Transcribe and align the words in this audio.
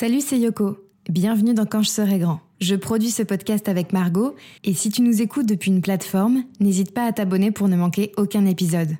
Salut, 0.00 0.22
c'est 0.22 0.38
Yoko. 0.38 0.78
Bienvenue 1.10 1.52
dans 1.52 1.66
Quand 1.66 1.82
je 1.82 1.90
serai 1.90 2.18
grand. 2.18 2.40
Je 2.58 2.74
produis 2.74 3.10
ce 3.10 3.22
podcast 3.22 3.68
avec 3.68 3.92
Margot 3.92 4.34
et 4.64 4.72
si 4.72 4.88
tu 4.88 5.02
nous 5.02 5.20
écoutes 5.20 5.44
depuis 5.44 5.70
une 5.70 5.82
plateforme, 5.82 6.44
n'hésite 6.58 6.94
pas 6.94 7.04
à 7.04 7.12
t'abonner 7.12 7.50
pour 7.50 7.68
ne 7.68 7.76
manquer 7.76 8.10
aucun 8.16 8.46
épisode. 8.46 8.96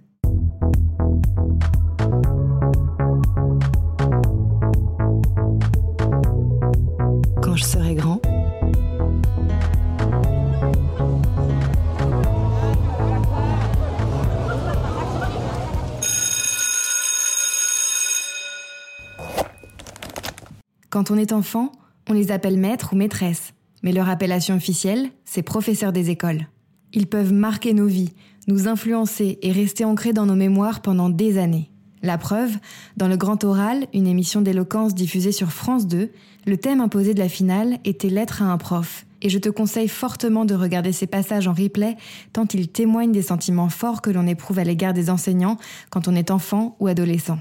Quand 21.00 21.12
on 21.12 21.16
est 21.16 21.32
enfant, 21.32 21.72
on 22.10 22.12
les 22.12 22.30
appelle 22.30 22.58
maîtres 22.58 22.92
ou 22.92 22.96
maîtresses, 22.96 23.54
mais 23.82 23.90
leur 23.90 24.10
appellation 24.10 24.54
officielle, 24.54 25.08
c'est 25.24 25.40
professeurs 25.40 25.94
des 25.94 26.10
écoles. 26.10 26.46
Ils 26.92 27.06
peuvent 27.06 27.32
marquer 27.32 27.72
nos 27.72 27.86
vies, 27.86 28.12
nous 28.48 28.68
influencer 28.68 29.38
et 29.40 29.50
rester 29.50 29.86
ancrés 29.86 30.12
dans 30.12 30.26
nos 30.26 30.34
mémoires 30.34 30.82
pendant 30.82 31.08
des 31.08 31.38
années. 31.38 31.70
La 32.02 32.18
preuve, 32.18 32.54
dans 32.98 33.08
le 33.08 33.16
Grand 33.16 33.42
Oral, 33.44 33.86
une 33.94 34.06
émission 34.06 34.42
d'éloquence 34.42 34.94
diffusée 34.94 35.32
sur 35.32 35.52
France 35.52 35.86
2, 35.86 36.10
le 36.44 36.56
thème 36.58 36.82
imposé 36.82 37.14
de 37.14 37.20
la 37.20 37.30
finale 37.30 37.78
était 37.86 38.10
Lettre 38.10 38.42
à 38.42 38.52
un 38.52 38.58
prof. 38.58 39.06
Et 39.22 39.30
je 39.30 39.38
te 39.38 39.48
conseille 39.48 39.88
fortement 39.88 40.44
de 40.44 40.54
regarder 40.54 40.92
ces 40.92 41.06
passages 41.06 41.48
en 41.48 41.54
replay, 41.54 41.96
tant 42.34 42.44
ils 42.52 42.68
témoignent 42.68 43.12
des 43.12 43.22
sentiments 43.22 43.70
forts 43.70 44.02
que 44.02 44.10
l'on 44.10 44.26
éprouve 44.26 44.58
à 44.58 44.64
l'égard 44.64 44.92
des 44.92 45.08
enseignants 45.08 45.56
quand 45.88 46.08
on 46.08 46.14
est 46.14 46.30
enfant 46.30 46.76
ou 46.78 46.88
adolescent. 46.88 47.38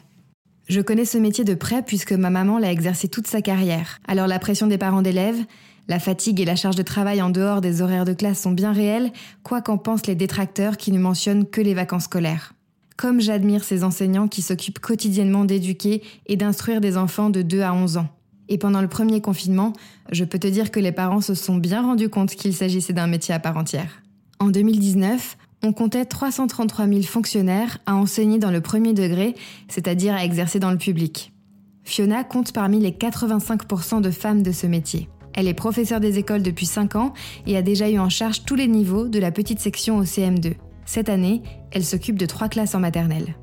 Je 0.70 0.82
connais 0.82 1.06
ce 1.06 1.18
métier 1.18 1.44
de 1.44 1.56
près 1.56 1.82
puisque 1.82 2.12
ma 2.12 2.30
maman 2.30 2.60
l'a 2.60 2.72
exercé 2.72 3.08
toute 3.08 3.26
sa 3.26 3.42
carrière. 3.42 4.00
Alors 4.08 4.28
la 4.28 4.38
pression 4.38 4.68
des 4.68 4.78
parents 4.78 5.02
d'élèves, 5.02 5.44
la 5.88 5.98
fatigue 5.98 6.40
et 6.40 6.46
la 6.46 6.56
charge 6.56 6.76
de 6.76 6.84
travail 6.84 7.24
en 7.24 7.32
dehors 7.32 7.60
des 7.60 7.82
horaires 7.82 8.06
de 8.06 8.14
classe 8.14 8.40
sont 8.40 8.52
bien 8.52 8.72
réelles, 8.72 9.12
quoi 9.42 9.64
qu'en 9.64 9.80
pensent 9.80 10.06
les 10.06 10.14
détracteurs 10.14 10.78
qui 10.78 10.92
ne 10.92 11.00
mentionnent 11.00 11.48
que 11.48 11.60
les 11.60 11.74
vacances 11.74 12.04
scolaires. 12.04 12.54
Comme 12.98 13.20
j'admire 13.20 13.64
ces 13.64 13.84
enseignants 13.84 14.28
qui 14.28 14.44
s'occupent 14.44 14.78
quotidiennement 14.78 15.44
d'éduquer 15.44 16.04
et 16.28 16.36
d'instruire 16.36 16.82
des 16.82 16.98
enfants 16.98 17.32
de 17.32 17.42
2 17.42 17.62
à 17.62 17.74
11 17.74 17.98
ans. 17.98 18.10
Et 18.48 18.60
pendant 18.60 18.82
le 18.82 18.88
premier 18.88 19.22
confinement, 19.22 19.74
je 20.12 20.24
peux 20.24 20.38
te 20.38 20.48
dire 20.48 20.70
que 20.70 20.80
les 20.80 20.92
parents 20.92 21.22
se 21.22 21.34
sont 21.34 21.56
bien 21.56 21.82
rendus 21.82 22.10
compte 22.10 22.36
qu'il 22.36 22.54
s'agissait 22.54 22.94
d'un 22.94 23.08
métier 23.08 23.34
à 23.34 23.40
part 23.40 23.58
entière. 23.58 24.04
En 24.38 24.50
2019, 24.50 25.36
on 25.64 25.74
comptait 25.74 26.06
333 26.06 26.88
000 26.88 27.02
fonctionnaires 27.02 27.80
à 27.86 27.96
enseigner 27.96 28.40
dans 28.40 28.52
le 28.52 28.62
premier 28.62 28.94
degré, 28.94 29.36
c'est-à-dire 29.68 30.14
à 30.14 30.24
exercer 30.24 30.60
dans 30.60 30.72
le 30.72 30.78
public. 30.78 31.34
Fiona 31.84 32.24
compte 32.24 32.54
parmi 32.54 32.80
les 32.80 32.92
85% 32.92 34.02
de 34.02 34.12
femmes 34.12 34.44
de 34.44 34.52
ce 34.52 34.68
métier. 34.68 35.10
Elle 35.34 35.48
est 35.48 35.54
professeure 35.54 36.00
des 36.00 36.18
écoles 36.18 36.44
depuis 36.44 36.66
5 36.66 36.96
ans 36.96 37.14
et 37.46 37.58
a 37.58 37.62
déjà 37.62 37.90
eu 37.90 38.00
en 38.00 38.10
charge 38.10 38.44
tous 38.46 38.56
les 38.56 38.68
niveaux 38.68 39.08
de 39.08 39.20
la 39.20 39.32
petite 39.32 39.60
section 39.60 39.98
au 39.98 40.04
CM2. 40.04 40.54
Cette 40.86 41.10
année, 41.10 41.42
elle 41.72 41.86
s'occupe 41.86 42.18
de 42.18 42.26
trois 42.26 42.50
classes 42.50 42.76
en 42.76 42.80
maternelle. 42.80 43.36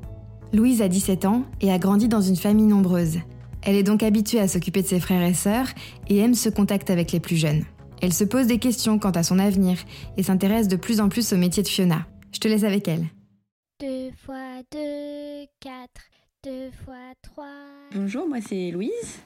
Louise 0.53 0.81
a 0.81 0.87
17 0.87 1.25
ans 1.25 1.43
et 1.61 1.71
a 1.71 1.77
grandi 1.77 2.07
dans 2.07 2.21
une 2.21 2.35
famille 2.35 2.65
nombreuse. 2.65 3.19
Elle 3.61 3.75
est 3.75 3.83
donc 3.83 4.01
habituée 4.03 4.39
à 4.39 4.47
s'occuper 4.47 4.81
de 4.81 4.87
ses 4.87 4.99
frères 4.99 5.23
et 5.23 5.33
sœurs 5.33 5.67
et 6.07 6.17
aime 6.17 6.35
ce 6.35 6.49
contact 6.49 6.89
avec 6.89 7.11
les 7.11 7.19
plus 7.19 7.37
jeunes. 7.37 7.63
Elle 8.01 8.13
se 8.13 8.23
pose 8.23 8.45
des 8.45 8.59
questions 8.59 8.99
quant 8.99 9.11
à 9.11 9.23
son 9.23 9.39
avenir 9.39 9.77
et 10.17 10.23
s'intéresse 10.23 10.67
de 10.67 10.75
plus 10.75 11.01
en 11.01 11.09
plus 11.09 11.33
au 11.33 11.37
métier 11.37 11.63
de 11.63 11.67
Fiona. 11.67 12.05
Je 12.31 12.39
te 12.39 12.47
laisse 12.47 12.63
avec 12.63 12.87
elle. 12.87 13.07
2 13.79 14.11
fois 14.23 14.61
2, 14.71 14.79
4, 15.59 15.89
2 16.45 16.51
fois 16.85 17.13
3. 17.23 17.45
Bonjour, 17.95 18.27
moi 18.27 18.37
c'est 18.47 18.71
Louise. 18.71 19.19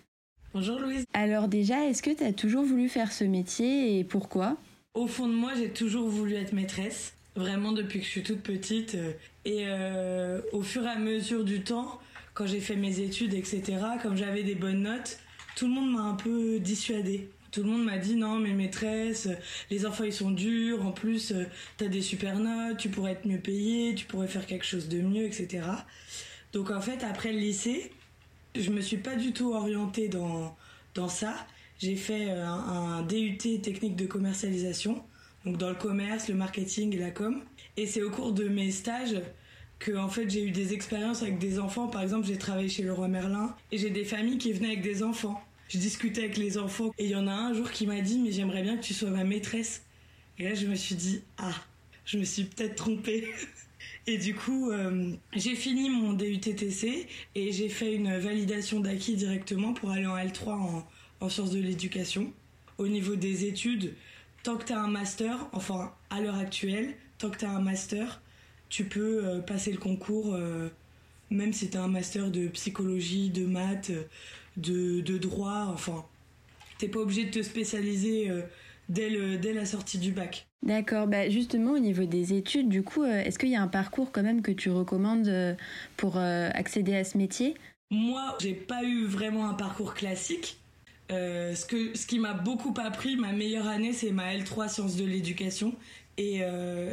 Bonjour 0.53 0.79
Louise. 0.79 1.05
Alors 1.13 1.47
déjà, 1.47 1.85
est-ce 1.85 2.01
que 2.01 2.11
tu 2.11 2.23
as 2.23 2.33
toujours 2.33 2.63
voulu 2.63 2.87
faire 2.87 3.11
ce 3.11 3.23
métier 3.23 3.99
et 3.99 4.03
pourquoi? 4.03 4.57
Au 4.93 5.07
fond 5.07 5.27
de 5.27 5.33
moi, 5.33 5.51
j'ai 5.57 5.69
toujours 5.69 6.09
voulu 6.09 6.35
être 6.35 6.51
maîtresse, 6.53 7.13
vraiment 7.35 7.71
depuis 7.71 7.99
que 7.99 8.05
je 8.05 8.09
suis 8.11 8.23
toute 8.23 8.41
petite. 8.41 8.97
Et 9.45 9.63
euh, 9.67 10.41
au 10.51 10.61
fur 10.61 10.83
et 10.83 10.89
à 10.89 10.97
mesure 10.97 11.45
du 11.45 11.61
temps, 11.61 11.99
quand 12.33 12.45
j'ai 12.45 12.59
fait 12.59 12.75
mes 12.75 12.99
études, 12.99 13.33
etc., 13.33 13.63
comme 14.01 14.17
j'avais 14.17 14.43
des 14.43 14.55
bonnes 14.55 14.83
notes, 14.83 15.19
tout 15.55 15.67
le 15.67 15.73
monde 15.73 15.91
m'a 15.91 16.01
un 16.01 16.15
peu 16.15 16.59
dissuadée. 16.59 17.29
Tout 17.51 17.63
le 17.63 17.69
monde 17.69 17.83
m'a 17.83 17.97
dit 17.97 18.15
non 18.15 18.39
mais 18.39 18.53
maîtresse, 18.53 19.27
les 19.69 19.85
enfants 19.85 20.05
ils 20.05 20.13
sont 20.13 20.31
durs, 20.31 20.85
en 20.85 20.91
plus 20.91 21.31
euh, 21.31 21.45
t'as 21.77 21.87
des 21.87 22.01
super 22.01 22.39
notes, 22.39 22.77
tu 22.77 22.87
pourrais 22.89 23.11
être 23.11 23.27
mieux 23.27 23.39
payé, 23.39 23.93
tu 23.93 24.05
pourrais 24.05 24.27
faire 24.27 24.45
quelque 24.45 24.65
chose 24.65 24.87
de 24.87 25.01
mieux, 25.01 25.25
etc. 25.25 25.63
Donc 26.53 26.71
en 26.71 26.79
fait 26.79 27.03
après 27.03 27.33
le 27.33 27.39
lycée, 27.39 27.91
je 28.55 28.69
me 28.71 28.79
suis 28.79 28.97
pas 28.97 29.15
du 29.15 29.33
tout 29.33 29.53
orientée 29.53 30.07
dans, 30.07 30.55
dans 30.95 31.09
ça. 31.09 31.35
J'ai 31.79 31.97
fait 31.97 32.29
euh, 32.29 32.45
un, 32.45 32.99
un 32.99 33.01
DUT 33.01 33.37
technique 33.61 33.97
de 33.97 34.05
commercialisation, 34.05 35.03
donc 35.45 35.57
dans 35.57 35.69
le 35.69 35.75
commerce, 35.75 36.29
le 36.29 36.35
marketing 36.35 36.95
et 36.95 36.99
la 36.99 37.11
com. 37.11 37.41
Et 37.75 37.85
c'est 37.85 38.01
au 38.01 38.11
cours 38.11 38.31
de 38.31 38.47
mes 38.47 38.71
stages 38.71 39.19
que 39.79 39.97
en 39.97 40.07
fait 40.07 40.29
j'ai 40.29 40.43
eu 40.43 40.51
des 40.51 40.73
expériences 40.73 41.21
avec 41.21 41.37
des 41.37 41.59
enfants. 41.59 41.87
Par 41.87 42.01
exemple, 42.01 42.27
j'ai 42.27 42.37
travaillé 42.37 42.69
chez 42.69 42.83
le 42.83 42.93
roi 42.93 43.09
Merlin 43.09 43.53
et 43.73 43.77
j'ai 43.77 43.89
des 43.89 44.05
familles 44.05 44.37
qui 44.37 44.53
venaient 44.53 44.67
avec 44.67 44.83
des 44.83 45.03
enfants 45.03 45.41
je 45.71 45.77
discutais 45.77 46.23
avec 46.23 46.37
les 46.37 46.57
enfants 46.57 46.91
et 46.97 47.05
il 47.05 47.11
y 47.11 47.15
en 47.15 47.27
a 47.27 47.31
un 47.31 47.53
jour 47.53 47.71
qui 47.71 47.87
m'a 47.87 48.01
dit 48.01 48.19
mais 48.19 48.33
j'aimerais 48.33 48.61
bien 48.61 48.75
que 48.75 48.83
tu 48.83 48.93
sois 48.93 49.09
ma 49.09 49.23
maîtresse. 49.23 49.83
Et 50.37 50.43
là 50.43 50.53
je 50.53 50.67
me 50.67 50.75
suis 50.75 50.95
dit 50.95 51.21
ah, 51.37 51.55
je 52.03 52.17
me 52.17 52.25
suis 52.25 52.43
peut-être 52.43 52.75
trompée. 52.75 53.27
Et 54.07 54.17
du 54.17 54.33
coup, 54.35 54.71
euh, 54.71 55.11
j'ai 55.33 55.55
fini 55.55 55.89
mon 55.89 56.13
DUTTC 56.13 57.07
et 57.35 57.51
j'ai 57.51 57.69
fait 57.69 57.93
une 57.93 58.17
validation 58.17 58.79
d'acquis 58.79 59.15
directement 59.15 59.73
pour 59.73 59.91
aller 59.91 60.07
en 60.07 60.17
L3 60.17 60.49
en, 60.49 60.87
en 61.19 61.29
sciences 61.29 61.51
de 61.51 61.59
l'éducation. 61.59 62.33
Au 62.77 62.87
niveau 62.87 63.15
des 63.15 63.45
études, 63.45 63.93
tant 64.43 64.57
que 64.57 64.65
tu 64.65 64.73
as 64.73 64.79
un 64.79 64.87
master, 64.87 65.47
enfin 65.51 65.93
à 66.09 66.19
l'heure 66.19 66.37
actuelle, 66.37 66.95
tant 67.19 67.29
que 67.29 67.37
tu 67.37 67.45
as 67.45 67.51
un 67.51 67.61
master, 67.61 68.21
tu 68.69 68.85
peux 68.85 69.25
euh, 69.25 69.39
passer 69.39 69.71
le 69.71 69.77
concours, 69.77 70.33
euh, 70.33 70.69
même 71.29 71.53
si 71.53 71.69
tu 71.69 71.77
as 71.77 71.83
un 71.83 71.87
master 71.87 72.31
de 72.31 72.47
psychologie, 72.47 73.29
de 73.29 73.45
maths, 73.45 73.91
de, 74.57 75.01
de 75.01 75.17
droit, 75.17 75.67
enfin, 75.73 76.05
t'es 76.81 76.87
pas 76.87 76.99
obligé 76.99 77.25
de 77.25 77.31
te 77.31 77.41
spécialiser 77.43 78.29
euh, 78.29 78.41
dès, 78.89 79.09
le, 79.09 79.37
dès 79.37 79.53
la 79.53 79.65
sortie 79.65 79.99
du 79.99 80.11
bac. 80.11 80.47
D'accord, 80.63 81.07
bah 81.07 81.29
justement 81.29 81.71
au 81.71 81.79
niveau 81.79 82.05
des 82.05 82.33
études, 82.33 82.69
du 82.69 82.83
coup, 82.83 83.03
euh, 83.03 83.23
est-ce 83.23 83.39
qu'il 83.39 83.49
y 83.49 83.55
a 83.55 83.61
un 83.61 83.67
parcours 83.67 84.11
quand 84.11 84.23
même 84.23 84.41
que 84.41 84.51
tu 84.51 84.69
recommandes 84.69 85.27
euh, 85.27 85.55
pour 85.97 86.17
accéder 86.17 86.95
à 86.95 87.03
ce 87.03 87.17
métier? 87.17 87.55
Moi, 87.89 88.37
j'ai 88.39 88.53
pas 88.53 88.83
eu 88.83 89.05
vraiment 89.05 89.49
un 89.49 89.53
parcours 89.53 89.93
classique. 89.93 90.57
ce, 91.09 91.65
que, 91.65 91.95
ce 91.97 92.05
qui 92.07 92.19
m'a 92.19 92.33
beaucoup 92.33 92.73
appris, 92.83 93.15
ma 93.15 93.31
meilleure 93.31 93.67
année, 93.67 93.93
c'est 93.93 94.11
ma 94.11 94.33
L3 94.35 94.69
sciences 94.69 94.95
de 94.95 95.03
l'éducation. 95.03 95.73
Et 96.17 96.41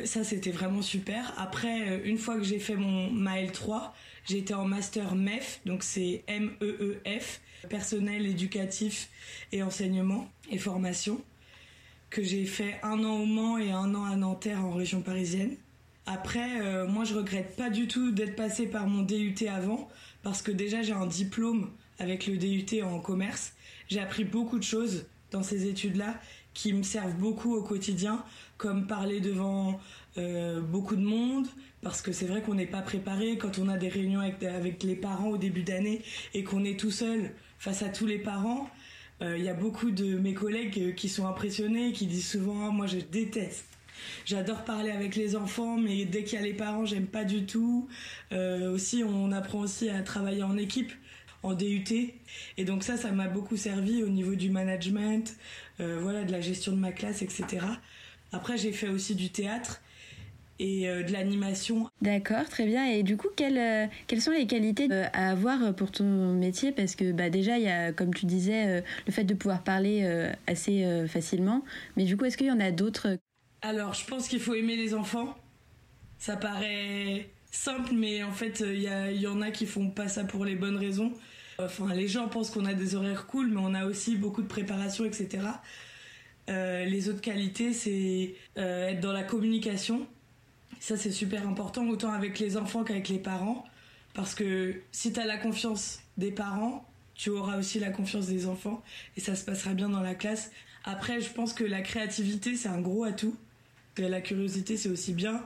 ça, 0.05 0.25
c'était 0.25 0.51
vraiment 0.51 0.83
super. 0.83 1.35
Après, 1.37 2.01
une 2.05 2.19
fois 2.19 2.37
que 2.37 2.43
j'ai 2.43 2.59
fait 2.59 2.75
mon, 2.75 3.11
ma 3.11 3.41
L3, 3.41 3.93
j'étais 4.27 4.55
en 4.55 4.65
master 4.65 5.15
MEF, 5.15 5.61
donc 5.67 5.85
c'est 5.85 6.25
M-E-E-F 6.27 7.41
personnel 7.69 8.27
éducatif 8.27 9.09
et 9.53 9.63
enseignement 9.63 10.31
et 10.51 10.59
formation 10.59 11.23
que 12.11 12.23
j'ai 12.23 12.45
fait 12.47 12.79
un 12.83 13.05
an 13.05 13.21
au 13.21 13.27
Mans 13.27 13.59
et 13.59 13.71
un 13.71 13.95
an 13.95 14.05
à 14.05 14.17
Nanterre 14.17 14.65
en 14.65 14.73
région 14.73 15.03
parisienne. 15.03 15.57
Après, 16.07 16.63
euh, 16.63 16.87
moi 16.87 17.05
je 17.05 17.15
regrette 17.15 17.55
pas 17.57 17.69
du 17.69 17.87
tout 17.87 18.13
d'être 18.13 18.35
passé 18.35 18.67
par 18.67 18.87
mon 18.87 19.03
DUT 19.03 19.37
avant 19.47 19.89
parce 20.23 20.41
que 20.41 20.51
déjà 20.51 20.83
j'ai 20.83 20.95
un 20.95 21.07
diplôme 21.07 21.71
avec 21.99 22.27
le 22.27 22.39
DUT 22.39 22.83
en 22.83 23.01
commerce. 23.01 23.53
J'ai 23.89 24.01
appris 24.01 24.25
beaucoup 24.25 24.59
de 24.59 24.65
choses 24.65 25.07
dans 25.31 25.43
ces 25.43 25.67
études-là 25.67 26.15
qui 26.55 26.73
me 26.73 26.83
servent 26.83 27.15
beaucoup 27.15 27.55
au 27.55 27.63
quotidien, 27.63 28.25
comme 28.57 28.87
parler 28.87 29.21
devant 29.21 29.79
euh, 30.17 30.61
beaucoup 30.61 30.97
de 30.97 31.05
monde, 31.05 31.47
parce 31.83 32.03
que 32.03 32.11
c'est 32.11 32.27
vrai 32.27 32.43
qu'on 32.43 32.55
n'est 32.55 32.67
pas 32.67 32.83
préparé 32.83 33.39
quand 33.39 33.59
on 33.59 33.69
a 33.69 33.77
des 33.77 33.89
réunions 33.89 34.21
avec, 34.21 34.43
avec 34.43 34.83
les 34.83 34.97
parents 34.97 35.29
au 35.29 35.37
début 35.37 35.63
d'année 35.63 36.03
et 36.35 36.43
qu'on 36.43 36.65
est 36.65 36.79
tout 36.79 36.91
seul 36.91 37.33
face 37.59 37.83
à 37.83 37.89
tous 37.89 38.07
les 38.07 38.19
parents. 38.19 38.71
Il 39.21 39.27
euh, 39.27 39.39
y 39.39 39.49
a 39.49 39.55
beaucoup 39.55 39.91
de 39.91 40.16
mes 40.16 40.33
collègues 40.33 40.78
euh, 40.78 40.93
qui 40.93 41.09
sont 41.09 41.27
impressionnés, 41.27 41.93
qui 41.93 42.07
disent 42.07 42.31
souvent 42.31 42.69
ah, 42.69 42.71
moi 42.71 42.87
je 42.87 42.99
déteste. 42.99 43.66
J'adore 44.25 44.63
parler 44.63 44.93
avec 44.93 45.16
les 45.16 45.34
enfants, 45.34 45.77
mais 45.77 46.05
dès 46.05 46.22
qu'il 46.22 46.39
y 46.39 46.43
a 46.43 46.45
les 46.45 46.55
parents, 46.55 46.87
j'aime 46.87 47.07
pas 47.07 47.25
du 47.25 47.47
tout. 47.47 47.89
Euh, 48.31 48.72
aussi, 48.72 49.03
on 49.03 49.33
apprend 49.33 49.59
aussi 49.59 49.91
à 49.91 50.03
travailler 50.03 50.45
en 50.45 50.57
équipe, 50.57 50.93
en 51.43 51.55
DUT, 51.55 52.15
et 52.57 52.65
donc 52.65 52.84
ça, 52.84 52.97
ça 52.97 53.10
m'a 53.10 53.27
beaucoup 53.27 53.57
servi 53.57 54.04
au 54.04 54.09
niveau 54.09 54.37
du 54.37 54.51
management, 54.51 55.37
voilà, 55.78 56.25
de 56.25 56.33
la 56.33 56.41
gestion 56.41 56.72
de 56.72 56.78
ma 56.78 56.91
classe, 56.93 57.22
etc. 57.22 57.65
Après, 58.33 58.57
j'ai 58.57 58.72
fait 58.72 58.89
aussi 58.89 59.15
du 59.15 59.31
théâtre 59.31 59.81
et 60.59 60.89
euh, 60.89 61.03
de 61.03 61.13
l'animation. 61.13 61.89
D'accord, 62.03 62.49
très 62.49 62.66
bien. 62.66 62.87
Et 62.87 63.03
du 63.03 63.16
coup, 63.16 63.28
quelles, 63.34 63.59
euh, 63.59 63.87
quelles 64.07 64.21
sont 64.21 64.33
les 64.33 64.47
qualités 64.47 64.89
euh, 64.91 65.07
à 65.13 65.31
avoir 65.31 65.75
pour 65.75 65.91
ton 65.91 66.33
métier? 66.33 66.72
Parce 66.72 66.95
que 66.95 67.13
bah, 67.13 67.31
déjà, 67.31 67.59
il 67.59 67.65
y 67.65 67.69
a, 67.69 67.93
comme 67.93 68.15
tu 68.15 68.27
disais, 68.27 68.83
le 69.07 69.13
fait 69.13 69.25
de 69.25 69.34
pouvoir 69.34 69.63
parler 69.63 70.28
assez 70.47 71.07
facilement. 71.09 71.65
Mais 71.97 72.05
du 72.05 72.16
coup, 72.16 72.25
est-ce 72.25 72.37
qu'il 72.37 72.47
y 72.47 72.53
en 72.53 72.60
a 72.60 72.71
d'autres? 72.71 73.19
Alors, 73.63 73.95
je 73.95 74.05
pense 74.07 74.28
qu'il 74.28 74.41
faut 74.41 74.55
aimer 74.55 74.77
les 74.77 74.95
enfants. 74.95 75.37
Ça 76.19 76.37
paraît 76.37 77.28
simple, 77.51 77.93
mais 77.95 78.22
en 78.22 78.33
fait, 78.33 78.61
il 78.61 78.81
y, 78.81 79.21
y, 79.21 79.27
en 79.27 79.41
a 79.41 79.51
qui 79.51 79.66
font 79.66 79.91
pas 79.91 80.09
ça 80.09 80.25
pour 80.25 80.45
les 80.45 80.54
bonnes 80.54 80.77
raisons. 80.77 81.13
Enfin, 81.59 81.93
les 81.95 82.09
gens 82.09 82.28
pensent 82.28 82.51
qu'on 82.51 82.66
a 82.66 82.75
des 82.75 82.95
horaires 82.95 83.27
cool, 83.27 83.49
mais 83.49 83.61
on 83.61 83.75
a 83.75 83.84
aussi 83.87 84.16
beaucoup 84.16 84.43
de 84.43 84.49
préparation, 84.49 85.04
etc. 85.04 85.41
Euh, 86.49 86.84
les 86.84 87.09
autres 87.09 87.21
qualités, 87.21 87.72
c'est 87.72 88.34
euh, 88.57 88.89
être 88.89 89.01
dans 89.01 89.13
la 89.13 89.22
communication. 89.22 90.07
Ça, 90.80 90.97
c'est 90.97 91.10
super 91.10 91.47
important, 91.47 91.86
autant 91.89 92.13
avec 92.13 92.39
les 92.39 92.57
enfants 92.57 92.84
qu'avec 92.84 93.09
les 93.09 93.19
parents. 93.19 93.65
Parce 94.15 94.34
que 94.34 94.75
si 94.92 95.13
tu 95.13 95.21
as 95.21 95.27
la 95.27 95.39
confiance 95.39 96.01
des 96.16 96.30
parents, 96.30 96.84
tu 97.15 97.30
auras 97.30 97.59
aussi 97.59 97.78
la 97.80 97.91
confiance 97.91 98.27
des 98.27 98.47
enfants 98.47 98.83
et 99.16 99.21
ça 99.21 99.34
se 99.34 99.45
passera 99.45 99.75
bien 99.75 99.89
dans 99.89 100.01
la 100.01 100.15
classe. 100.15 100.51
Après, 100.84 101.21
je 101.21 101.30
pense 101.30 101.53
que 101.53 101.65
la 101.65 101.83
créativité, 101.83 102.54
c'est 102.57 102.69
un 102.69 102.80
gros 102.80 103.04
atout. 103.04 103.36
la 103.97 104.21
curiosité, 104.21 104.77
c'est 104.77 104.89
aussi 104.89 105.13
bien 105.13 105.45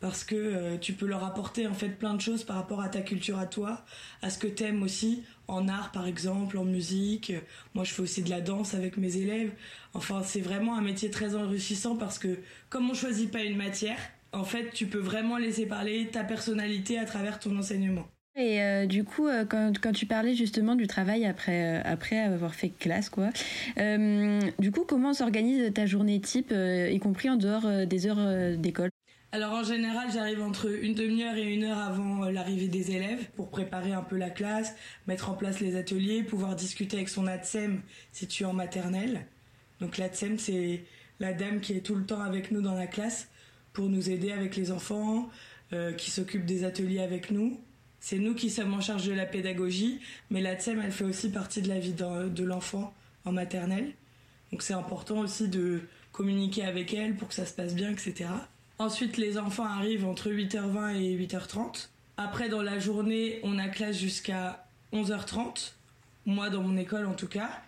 parce 0.00 0.22
que 0.22 0.34
euh, 0.34 0.76
tu 0.76 0.92
peux 0.92 1.06
leur 1.06 1.24
apporter 1.24 1.66
en 1.66 1.72
fait 1.72 1.88
plein 1.88 2.12
de 2.12 2.20
choses 2.20 2.44
par 2.44 2.56
rapport 2.56 2.82
à 2.82 2.90
ta 2.90 3.00
culture 3.00 3.38
à 3.38 3.46
toi, 3.46 3.84
à 4.20 4.28
ce 4.28 4.38
que 4.38 4.46
t'aimes 4.46 4.82
aussi 4.82 5.22
en 5.48 5.66
art 5.66 5.92
par 5.92 6.06
exemple, 6.06 6.58
en 6.58 6.64
musique. 6.64 7.32
Moi, 7.74 7.84
je 7.84 7.94
fais 7.94 8.02
aussi 8.02 8.22
de 8.22 8.28
la 8.28 8.42
danse 8.42 8.74
avec 8.74 8.98
mes 8.98 9.16
élèves. 9.16 9.52
Enfin, 9.94 10.22
c'est 10.22 10.42
vraiment 10.42 10.76
un 10.76 10.82
métier 10.82 11.10
très 11.10 11.34
enrichissant 11.34 11.96
parce 11.96 12.18
que 12.18 12.38
comme 12.68 12.90
on 12.90 12.94
choisit 12.94 13.30
pas 13.30 13.44
une 13.44 13.56
matière, 13.56 13.98
en 14.34 14.44
fait, 14.44 14.70
tu 14.72 14.86
peux 14.86 14.98
vraiment 14.98 15.38
laisser 15.38 15.66
parler 15.66 16.08
ta 16.12 16.24
personnalité 16.24 16.98
à 16.98 17.04
travers 17.04 17.38
ton 17.38 17.56
enseignement. 17.58 18.06
Et 18.36 18.60
euh, 18.60 18.86
du 18.86 19.04
coup, 19.04 19.28
euh, 19.28 19.44
quand, 19.44 19.78
quand, 19.80 19.92
tu 19.92 20.06
parlais 20.06 20.34
justement 20.34 20.74
du 20.74 20.88
travail 20.88 21.24
après, 21.24 21.80
après 21.84 22.18
avoir 22.18 22.54
fait 22.54 22.70
classe, 22.70 23.08
quoi, 23.08 23.30
du 23.76 24.72
coup, 24.72 24.84
comment 24.86 25.14
s'organise 25.14 25.72
ta 25.72 25.86
journée 25.86 26.20
type, 26.20 26.52
y 26.52 26.98
compris 26.98 27.30
en 27.30 27.36
dehors 27.36 27.86
des 27.86 28.06
heures 28.06 28.58
d'école? 28.58 28.90
Alors 29.34 29.52
en 29.52 29.64
général, 29.64 30.12
j'arrive 30.12 30.40
entre 30.42 30.70
une 30.70 30.94
demi-heure 30.94 31.34
et 31.34 31.52
une 31.52 31.64
heure 31.64 31.78
avant 31.78 32.22
euh, 32.22 32.30
l'arrivée 32.30 32.68
des 32.68 32.92
élèves 32.92 33.28
pour 33.34 33.50
préparer 33.50 33.90
un 33.90 34.04
peu 34.04 34.16
la 34.16 34.30
classe, 34.30 34.76
mettre 35.08 35.28
en 35.28 35.34
place 35.34 35.58
les 35.58 35.74
ateliers, 35.74 36.22
pouvoir 36.22 36.54
discuter 36.54 36.98
avec 36.98 37.08
son 37.08 37.26
ATSEM 37.26 37.82
si 38.12 38.28
tu 38.28 38.44
es 38.44 38.46
en 38.46 38.52
maternelle. 38.52 39.26
Donc 39.80 39.98
l'ATSEM, 39.98 40.38
c'est 40.38 40.84
la 41.18 41.32
dame 41.32 41.58
qui 41.58 41.72
est 41.72 41.80
tout 41.80 41.96
le 41.96 42.06
temps 42.06 42.20
avec 42.20 42.52
nous 42.52 42.62
dans 42.62 42.76
la 42.76 42.86
classe 42.86 43.28
pour 43.74 43.90
nous 43.90 44.08
aider 44.08 44.32
avec 44.32 44.56
les 44.56 44.72
enfants, 44.72 45.28
euh, 45.74 45.92
qui 45.92 46.10
s'occupe 46.10 46.46
des 46.46 46.64
ateliers 46.64 47.00
avec 47.00 47.30
nous. 47.30 47.60
C'est 48.00 48.18
nous 48.18 48.34
qui 48.34 48.48
sommes 48.48 48.72
en 48.72 48.80
charge 48.80 49.06
de 49.06 49.12
la 49.12 49.26
pédagogie, 49.26 50.00
mais 50.30 50.40
l'ATSEM, 50.40 50.80
elle 50.82 50.92
fait 50.92 51.04
aussi 51.04 51.30
partie 51.30 51.60
de 51.60 51.68
la 51.68 51.78
vie 51.78 51.94
de 51.94 52.44
l'enfant 52.44 52.94
en 53.24 53.32
maternelle. 53.32 53.92
Donc 54.52 54.62
c'est 54.62 54.74
important 54.74 55.18
aussi 55.18 55.48
de 55.48 55.80
communiquer 56.12 56.64
avec 56.64 56.94
elle 56.94 57.16
pour 57.16 57.28
que 57.28 57.34
ça 57.34 57.46
se 57.46 57.52
passe 57.52 57.74
bien, 57.74 57.90
etc. 57.90 58.26
Ensuite, 58.78 59.16
les 59.16 59.38
enfants 59.38 59.64
arrivent 59.64 60.06
entre 60.06 60.30
8h20 60.30 60.96
et 60.96 61.16
8h30. 61.16 61.88
Après, 62.16 62.48
dans 62.48 62.62
la 62.62 62.78
journée, 62.78 63.40
on 63.42 63.58
a 63.58 63.68
classe 63.68 63.98
jusqu'à 63.98 64.66
11h30. 64.92 65.72
Moi, 66.26 66.50
dans 66.50 66.62
mon 66.62 66.76
école, 66.76 67.06
en 67.06 67.14
tout 67.14 67.28
cas. 67.28 67.62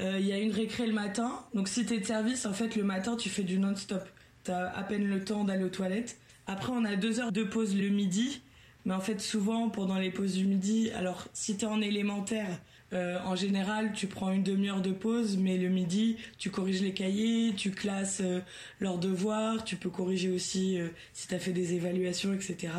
Il 0.00 0.06
euh, 0.06 0.18
y 0.18 0.32
a 0.32 0.38
une 0.38 0.52
récré 0.52 0.86
le 0.86 0.92
matin. 0.92 1.44
Donc, 1.54 1.68
si 1.68 1.86
t'es 1.86 1.98
de 1.98 2.04
service, 2.04 2.46
en 2.46 2.52
fait, 2.52 2.76
le 2.76 2.82
matin, 2.84 3.16
tu 3.16 3.30
fais 3.30 3.42
du 3.42 3.58
non-stop. 3.58 4.06
T'as 4.48 4.70
à 4.70 4.82
peine 4.82 5.06
le 5.06 5.22
temps 5.22 5.44
d'aller 5.44 5.64
aux 5.64 5.68
toilettes. 5.68 6.16
Après, 6.46 6.72
on 6.72 6.86
a 6.86 6.96
deux 6.96 7.20
heures 7.20 7.32
de 7.32 7.44
pause 7.44 7.76
le 7.76 7.90
midi. 7.90 8.40
Mais 8.86 8.94
en 8.94 9.00
fait, 9.00 9.20
souvent, 9.20 9.68
pendant 9.68 9.98
les 9.98 10.10
pauses 10.10 10.32
du 10.32 10.46
midi, 10.46 10.90
alors 10.96 11.26
si 11.34 11.58
t'es 11.58 11.66
en 11.66 11.82
élémentaire, 11.82 12.58
euh, 12.94 13.18
en 13.26 13.36
général, 13.36 13.92
tu 13.92 14.06
prends 14.06 14.32
une 14.32 14.42
demi-heure 14.42 14.80
de 14.80 14.92
pause, 14.92 15.36
mais 15.36 15.58
le 15.58 15.68
midi, 15.68 16.16
tu 16.38 16.48
corriges 16.48 16.80
les 16.80 16.94
cahiers, 16.94 17.52
tu 17.58 17.72
classes 17.72 18.22
euh, 18.22 18.40
leurs 18.80 18.96
devoirs, 18.96 19.64
tu 19.64 19.76
peux 19.76 19.90
corriger 19.90 20.30
aussi 20.30 20.80
euh, 20.80 20.88
si 21.12 21.28
tu 21.28 21.34
as 21.34 21.38
fait 21.38 21.52
des 21.52 21.74
évaluations, 21.74 22.32
etc. 22.32 22.72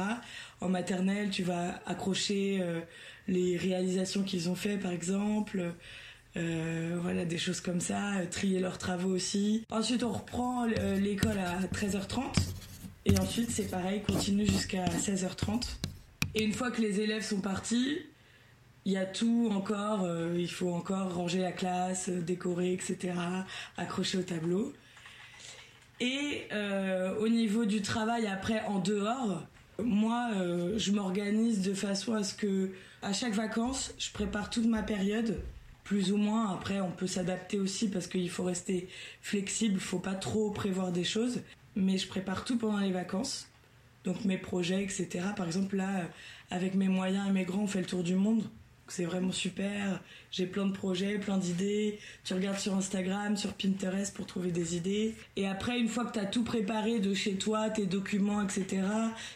En 0.62 0.70
maternelle, 0.70 1.30
tu 1.30 1.44
vas 1.44 1.80
accrocher 1.86 2.64
les 3.28 3.58
réalisations 3.58 4.24
qu'ils 4.24 4.50
ont 4.50 4.56
fait, 4.56 4.78
par 4.78 4.92
exemple. 4.92 5.76
Voilà, 7.02 7.26
des 7.26 7.38
choses 7.38 7.62
comme 7.62 7.82
ça, 7.82 8.14
trier 8.32 8.60
leurs 8.60 8.78
travaux 8.78 9.10
aussi. 9.10 9.66
Ensuite, 9.70 10.04
on 10.04 10.12
reprend 10.12 10.66
l'école 10.66 11.38
à 11.38 11.62
13h30. 11.68 12.24
Et 13.06 13.18
ensuite, 13.20 13.50
c'est 13.50 13.70
pareil, 13.70 14.02
continue 14.04 14.46
jusqu'à 14.46 14.86
16h30. 14.86 15.64
Et 16.36 16.44
une 16.44 16.54
fois 16.54 16.70
que 16.70 16.82
les 16.82 17.00
élèves 17.00 17.24
sont 17.24 17.42
partis, 17.42 18.00
il 18.86 18.94
y 18.94 18.98
a 18.98 19.06
tout 19.06 19.50
encore, 19.52 20.04
euh, 20.04 20.36
il 20.38 20.50
faut 20.50 20.72
encore 20.72 21.14
ranger 21.14 21.40
la 21.40 21.52
classe, 21.52 22.10
euh, 22.10 22.22
décorer, 22.22 22.74
etc., 22.74 23.14
accrocher 23.78 24.18
au 24.18 24.24
tableau. 24.24 24.74
Et 26.00 26.48
euh, 26.54 27.16
au 27.20 27.28
niveau 27.28 27.66
du 27.66 27.82
travail 27.82 28.26
après 28.28 28.62
en 28.68 28.80
dehors, 28.80 29.44
moi 29.82 30.30
je 30.78 30.92
m'organise 30.92 31.62
de 31.62 31.74
façon 31.74 32.14
à 32.14 32.24
ce 32.24 32.34
que 32.34 32.72
à 33.02 33.14
chaque 33.14 33.34
vacances, 33.34 33.94
je 33.98 34.12
prépare 34.12 34.50
toute 34.50 34.66
ma 34.66 34.82
période, 34.82 35.42
plus 35.90 36.12
ou 36.12 36.18
moins. 36.18 36.54
Après, 36.54 36.82
on 36.82 36.92
peut 36.92 37.08
s'adapter 37.08 37.60
aussi 37.60 37.90
parce 37.90 38.06
qu'il 38.06 38.30
faut 38.30 38.44
rester 38.44 38.88
flexible, 39.24 39.74
il 39.74 39.80
faut 39.80 39.98
pas 39.98 40.14
trop 40.14 40.52
prévoir 40.52 40.92
des 40.92 41.04
choses. 41.04 41.42
Mais 41.76 41.98
je 41.98 42.08
prépare 42.08 42.46
tout 42.46 42.60
pendant 42.60 42.78
les 42.78 42.92
vacances, 42.92 43.48
donc 44.04 44.24
mes 44.24 44.38
projets, 44.38 44.84
etc. 44.84 45.08
Par 45.36 45.48
exemple 45.48 45.78
là, 45.78 46.04
avec 46.52 46.76
mes 46.76 46.90
moyens 46.90 47.28
et 47.28 47.32
mes 47.32 47.44
grands, 47.44 47.64
on 47.64 47.68
fait 47.68 47.80
le 47.80 47.88
tour 47.88 48.04
du 48.04 48.14
monde 48.14 48.44
c'est 48.92 49.06
vraiment 49.06 49.32
super. 49.32 50.02
J'ai 50.32 50.48
plein 50.48 50.66
de 50.66 50.72
projets, 50.72 51.20
plein 51.20 51.38
d'idées. 51.38 52.00
Tu 52.24 52.34
regardes 52.34 52.58
sur 52.58 52.74
Instagram, 52.74 53.38
sur 53.38 53.54
Pinterest 53.54 54.16
pour 54.16 54.26
trouver 54.26 54.50
des 54.50 54.76
idées. 54.76 55.14
Et 55.36 55.46
après, 55.46 55.80
une 55.80 55.88
fois 55.88 56.06
que 56.06 56.14
tu 56.14 56.18
as 56.20 56.26
tout 56.26 56.44
préparé 56.44 56.98
de 56.98 57.14
chez 57.14 57.36
toi, 57.36 57.70
tes 57.70 57.86
documents, 57.86 58.42
etc., 58.42 58.82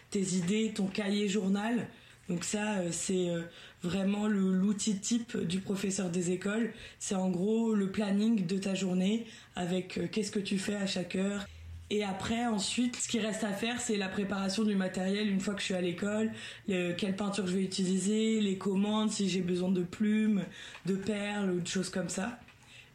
tes 0.10 0.38
idées, 0.38 0.72
ton 0.74 0.88
cahier 0.88 1.30
journal, 1.30 1.88
donc 2.30 2.44
ça, 2.44 2.78
euh, 2.78 2.90
c'est 2.92 3.30
euh, 3.30 3.42
vraiment 3.84 4.28
l'outil 4.28 4.98
type 4.98 5.38
du 5.38 5.60
professeur 5.60 6.10
des 6.10 6.32
écoles. 6.32 6.72
C'est 7.00 7.16
en 7.16 7.30
gros 7.30 7.74
le 7.74 7.92
planning 7.92 8.46
de 8.46 8.58
ta 8.58 8.76
journée 8.76 9.26
avec 9.56 9.98
euh, 9.98 10.08
qu'est-ce 10.12 10.32
que 10.32 10.40
tu 10.40 10.58
fais 10.58 10.76
à 10.76 10.88
chaque 10.88 11.16
heure 11.16 11.46
et 11.90 12.04
après, 12.04 12.48
ensuite, 12.48 12.96
ce 12.96 13.08
qui 13.08 13.20
reste 13.20 13.44
à 13.44 13.52
faire, 13.52 13.80
c'est 13.80 13.98
la 13.98 14.08
préparation 14.08 14.64
du 14.64 14.74
matériel 14.74 15.30
une 15.30 15.40
fois 15.40 15.54
que 15.54 15.60
je 15.60 15.66
suis 15.66 15.74
à 15.76 15.82
l'école, 15.82 16.32
quelle 16.66 17.16
peinture 17.16 17.46
je 17.46 17.56
vais 17.56 17.64
utiliser, 17.64 18.42
les 18.42 18.58
commandes, 18.58 19.12
si 19.12 19.30
j'ai 19.30 19.42
besoin 19.42 19.70
de 19.70 19.84
plumes, 19.84 20.44
de 20.88 20.96
perles 20.96 21.52
ou 21.52 21.60
de 21.60 21.68
choses 21.68 21.90
comme 21.90 22.10
ça. 22.10 22.40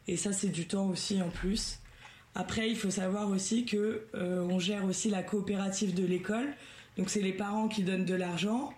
Et 0.09 0.17
ça, 0.17 0.33
c'est 0.33 0.49
du 0.49 0.65
temps 0.65 0.87
aussi 0.89 1.21
en 1.21 1.29
plus. 1.29 1.79
Après, 2.35 2.69
il 2.69 2.75
faut 2.75 2.89
savoir 2.89 3.29
aussi 3.29 3.63
que 3.63 4.05
euh, 4.15 4.41
on 4.49 4.59
gère 4.59 4.83
aussi 4.85 5.09
la 5.09 5.23
coopérative 5.23 5.93
de 5.93 6.05
l'école. 6.05 6.47
Donc, 6.97 7.09
c'est 7.09 7.21
les 7.21 7.31
parents 7.31 7.67
qui 7.67 7.83
donnent 7.83 8.05
de 8.05 8.15
l'argent 8.15 8.73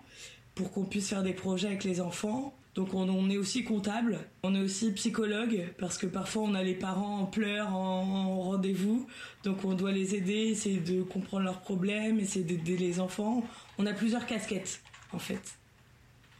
pour 0.54 0.72
qu'on 0.72 0.84
puisse 0.84 1.08
faire 1.08 1.22
des 1.22 1.32
projets 1.32 1.68
avec 1.68 1.84
les 1.84 2.00
enfants. 2.00 2.54
Donc 2.74 2.94
on, 2.94 3.28
est 3.28 3.36
aussi 3.36 3.64
comptable, 3.64 4.18
on 4.42 4.54
est 4.54 4.60
aussi 4.60 4.92
psychologue 4.92 5.62
parce 5.76 5.98
que 5.98 6.06
parfois 6.06 6.44
on 6.44 6.54
a 6.54 6.62
les 6.62 6.74
parents 6.74 7.18
en 7.18 7.26
pleurs, 7.26 7.74
en, 7.74 8.40
rendez-vous, 8.40 9.06
donc 9.44 9.62
on 9.66 9.74
doit 9.74 9.92
les 9.92 10.14
aider, 10.14 10.32
essayer 10.32 10.80
de 10.80 11.02
comprendre 11.02 11.44
leurs 11.44 11.60
problèmes, 11.60 12.18
essayer 12.18 12.46
d'aider 12.46 12.78
les 12.78 12.98
enfants. 12.98 13.44
On 13.76 13.84
a 13.84 13.92
plusieurs 13.92 14.24
casquettes 14.24 14.80
en 15.12 15.18
fait. 15.18 15.58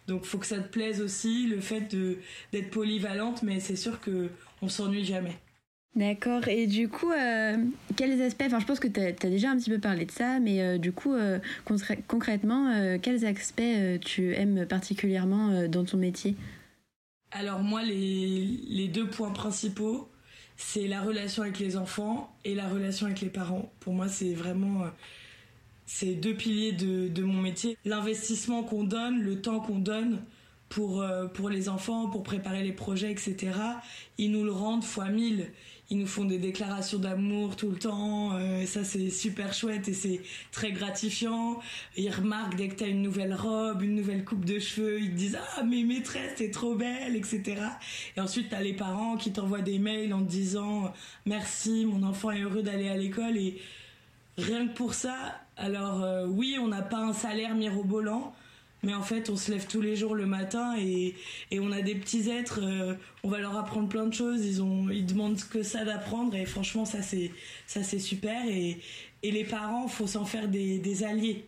Donc 0.09 0.25
faut 0.25 0.39
que 0.39 0.47
ça 0.47 0.59
te 0.59 0.69
plaise 0.69 1.03
aussi 1.03 1.47
le 1.49 1.61
fait 1.61 1.95
d'être 2.51 2.71
polyvalente, 2.71 3.43
mais 3.43 3.61
c'est 3.61 3.77
sûr 3.77 4.01
que 4.01 4.31
on 4.63 4.69
s'ennuie 4.69 5.05
jamais. 5.05 5.37
D'accord. 5.95 6.49
Et 6.49 6.67
du 6.67 6.89
coup, 6.89 7.11
euh, 7.11 7.57
quels 7.97 8.23
aspects, 8.23 8.45
enfin 8.47 8.61
je 8.61 8.65
pense 8.65 8.81
que 8.81 8.89
tu 8.89 8.99
as, 8.99 9.13
déjà 9.13 9.51
un 9.51 9.59
petit 9.59 9.69
peu 9.69 9.79
parlé 9.79 10.07
de 10.07 10.11
ça, 10.11 10.41
mais 10.41 10.63
euh, 10.63 10.79
du 10.79 10.91
coup, 10.91 11.13
euh, 11.13 11.39
concrètement, 12.09 12.99
quels 13.03 13.27
aspects 13.27 14.01
tu 14.01 14.35
aimes 14.35 14.67
particulièrement 14.67 15.69
dans 15.69 15.85
ton 15.85 15.99
métier? 15.99 16.35
Alors 17.31 17.61
moi, 17.61 17.83
les, 17.83 18.89
deux 18.93 19.07
points 19.07 19.33
principaux, 19.33 20.09
c'est 20.57 20.89
la 20.89 21.03
relation 21.03 21.43
avec 21.43 21.59
les 21.59 21.77
enfants 21.77 22.35
et 22.45 22.55
la 22.55 22.69
relation 22.69 23.07
avec 23.07 23.21
les 23.21 23.29
parents. 23.29 23.71
Pour 23.81 23.93
moi, 23.93 24.09
c'est 24.09 24.33
vraiment 24.33 24.85
ces 25.85 26.15
deux 26.15 26.35
piliers 26.35 26.73
de 26.73 27.23
mon 27.23 27.41
métier. 27.43 27.77
L'investissement 27.85 28.63
qu'on 28.63 28.85
donne, 28.85 29.21
le 29.21 29.43
temps 29.43 29.61
qu'on 29.61 29.79
donne 29.79 30.23
pour, 30.75 31.05
pour 31.35 31.51
les 31.51 31.69
enfants, 31.69 32.09
pour 32.09 32.23
préparer 32.23 32.63
les 32.63 32.73
projets, 32.73 33.11
etc., 33.11 33.53
ils 34.17 34.31
nous 34.31 34.45
le 34.45 34.53
rendent 34.53 34.85
fois 34.85 35.09
mille 35.09 35.51
ils 35.93 35.99
nous 35.99 36.07
font 36.07 36.25
des 36.25 36.39
déclarations 36.39 36.99
d'amour 36.99 37.55
tout 37.55 37.69
le 37.69 37.77
temps. 37.77 38.33
Euh, 38.33 38.65
ça, 38.65 38.83
c'est 38.83 39.11
super 39.11 39.53
chouette 39.53 39.89
et 39.89 39.93
c'est 39.93 40.23
très 40.51 40.73
gratifiant. 40.73 41.61
Ils 41.99 42.09
remarquent 42.09 42.57
dès 42.57 42.69
que 42.69 42.77
tu 42.77 42.85
as 42.85 42.87
une 42.87 43.03
nouvelle 43.03 43.35
robe, 43.35 43.83
une 43.83 43.95
nouvelle 43.95 44.25
coupe 44.25 44.47
de 44.47 44.59
cheveux, 44.59 45.03
ils 45.03 45.11
te 45.11 45.17
disent 45.17 45.39
Ah, 45.59 45.65
mais 45.65 45.83
maîtresse, 45.83 46.37
t'es 46.37 46.51
trop 46.51 46.75
belle, 46.77 47.15
etc. 47.15 47.43
Et 48.17 48.21
ensuite, 48.23 48.49
tu 48.49 48.55
as 48.55 48.63
les 48.63 48.73
parents 48.73 49.19
qui 49.19 49.33
t'envoient 49.33 49.61
des 49.61 49.79
mails 49.79 50.15
en 50.15 50.21
te 50.21 50.31
disant 50.31 50.91
Merci, 51.27 51.85
mon 51.85 52.03
enfant 52.05 52.31
est 52.31 52.41
heureux 52.41 52.63
d'aller 52.63 52.89
à 52.89 52.97
l'école. 52.97 53.37
Et 53.37 53.61
rien 54.39 54.69
que 54.69 54.73
pour 54.73 54.95
ça, 54.95 55.43
alors 55.59 56.03
euh, 56.03 56.27
oui, 56.27 56.57
on 56.59 56.69
n'a 56.69 56.81
pas 56.81 57.01
un 57.01 57.13
salaire 57.13 57.55
mirobolant 57.55 58.33
mais 58.83 58.95
en 58.95 59.03
fait, 59.03 59.31
on 59.31 59.37
se 59.37 59.51
lève 59.53 59.67
tous 59.67 59.81
les 59.81 59.95
jours 59.95 60.15
le 60.15 60.27
matin 60.27 60.75
et, 60.79 61.15
et 61.51 61.61
on 61.61 61.71
a 61.71 61.83
des 61.83 61.95
petits 61.95 62.29
êtres, 62.29 62.61
euh, 62.63 62.95
on 63.23 63.29
va 63.29 63.39
leur 63.39 63.57
apprendre 63.57 63.89
plein 63.89 64.07
de 64.07 64.15
choses, 64.15 64.45
ils, 64.45 64.61
ont, 64.63 64.91
ils 64.91 65.07
demandent 65.07 65.41
que 65.51 65.63
ça 65.63 65.85
d'apprendre 65.85 66.35
et 66.35 66.47
franchement, 66.47 66.85
ça 66.85 67.01
c'est, 67.03 67.31
ça 67.67 67.83
c'est 67.83 68.01
super. 68.01 68.45
Et, 68.49 68.79
et 69.23 69.31
les 69.31 69.45
parents, 69.45 69.87
faut 69.87 70.09
s'en 70.09 70.25
faire 70.25 70.49
des, 70.49 70.79
des 70.79 71.05
alliés. 71.05 71.45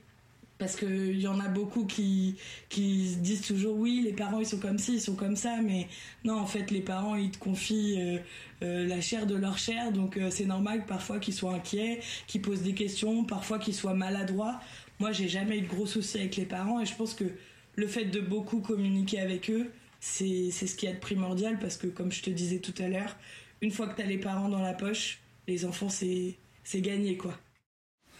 parce 0.59 0.76
qu'il 0.76 1.21
y 1.21 1.26
en 1.26 1.41
a 1.41 1.49
beaucoup 1.49 1.85
qui, 1.85 2.37
qui 2.69 3.09
se 3.09 3.19
disent 3.19 3.43
toujours 3.43 3.76
oui, 3.76 4.03
les 4.05 4.12
parents 4.12 4.38
ils 4.38 4.47
sont 4.47 4.61
comme 4.61 4.79
ci, 4.79 4.95
ils 4.95 5.00
sont 5.00 5.17
comme 5.17 5.35
ça, 5.37 5.57
mais 5.61 5.88
non, 6.25 6.38
en 6.38 6.47
fait, 6.47 6.71
les 6.71 6.81
parents 6.81 7.17
ils 7.17 7.31
te 7.33 7.38
confient 7.38 8.00
euh, 8.00 8.19
euh, 8.62 8.87
la 8.87 9.00
chair 9.00 9.26
de 9.26 9.35
leur 9.35 9.59
chair, 9.59 9.91
donc 9.91 10.19
c'est 10.31 10.47
normal 10.47 10.85
parfois 10.87 11.19
qu'ils 11.19 11.35
soient 11.35 11.55
inquiets, 11.55 12.00
qu'ils 12.29 12.43
posent 12.43 12.62
des 12.62 12.75
questions, 12.75 13.25
parfois 13.25 13.59
qu'ils 13.59 13.75
soient 13.75 13.95
maladroits. 13.95 14.61
Moi, 15.01 15.13
j'ai 15.13 15.29
jamais 15.29 15.59
eu 15.59 15.63
de 15.63 15.67
gros 15.67 15.87
soucis 15.87 16.19
avec 16.19 16.37
les 16.37 16.45
parents 16.45 16.81
et 16.81 16.87
je 16.87 16.95
pense 16.95 17.15
que 17.15 17.25
le 17.77 17.87
fait 17.87 18.05
de 18.05 18.21
beaucoup 18.21 18.61
communiquer 18.61 19.21
avec 19.21 19.51
eux, 19.51 19.71
c'est 20.01 20.51
ce 20.51 20.75
qui 20.77 20.87
est 20.87 20.95
primordial 20.95 21.59
parce 21.59 21.77
que, 21.77 21.87
comme 21.87 22.13
je 22.13 22.23
te 22.23 22.31
disais 22.31 22.59
tout 22.59 22.75
à 22.79 22.89
l'heure, 22.89 23.17
une 23.61 23.71
fois 23.71 23.89
que 23.89 23.97
tu 23.97 24.03
as 24.03 24.07
les 24.07 24.19
parents 24.19 24.49
dans 24.49 24.63
la 24.63 24.75
poche, 24.75 25.21
les 25.49 25.65
enfants, 25.65 25.89
c'est 25.89 26.37
gagné 26.81 27.17
quoi. 27.17 27.39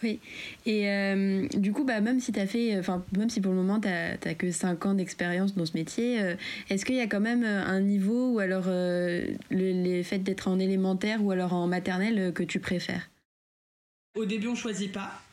Oui, 0.03 0.19
et 0.65 0.89
euh, 0.89 1.47
du 1.53 1.71
coup, 1.71 1.85
bah, 1.85 2.01
même 2.01 2.19
si 2.19 2.37
as 2.37 2.47
fait, 2.47 2.77
enfin, 2.77 3.05
même 3.17 3.29
si 3.29 3.39
pour 3.39 3.53
le 3.53 3.57
moment 3.57 3.79
tu 3.79 3.87
n'as 3.87 4.17
que 4.17 4.51
5 4.51 4.85
ans 4.85 4.93
d'expérience 4.93 5.55
dans 5.55 5.65
ce 5.65 5.73
métier, 5.73 6.21
euh, 6.21 6.35
est-ce 6.69 6.83
qu'il 6.85 6.95
y 6.95 7.01
a 7.01 7.07
quand 7.07 7.21
même 7.21 7.45
euh, 7.45 7.63
un 7.63 7.79
niveau 7.79 8.33
ou 8.33 8.39
alors 8.39 8.65
le, 8.67 9.35
les 9.49 10.03
faits 10.03 10.23
d'être 10.23 10.49
en 10.49 10.59
élémentaire 10.59 11.23
ou 11.23 11.31
alors 11.31 11.53
en 11.53 11.67
maternelle 11.67 12.33
que 12.33 12.43
tu 12.43 12.59
préfères? 12.59 13.09
Au 14.15 14.25
début, 14.25 14.47
on 14.47 14.55
choisit 14.55 14.91
pas. 14.91 15.24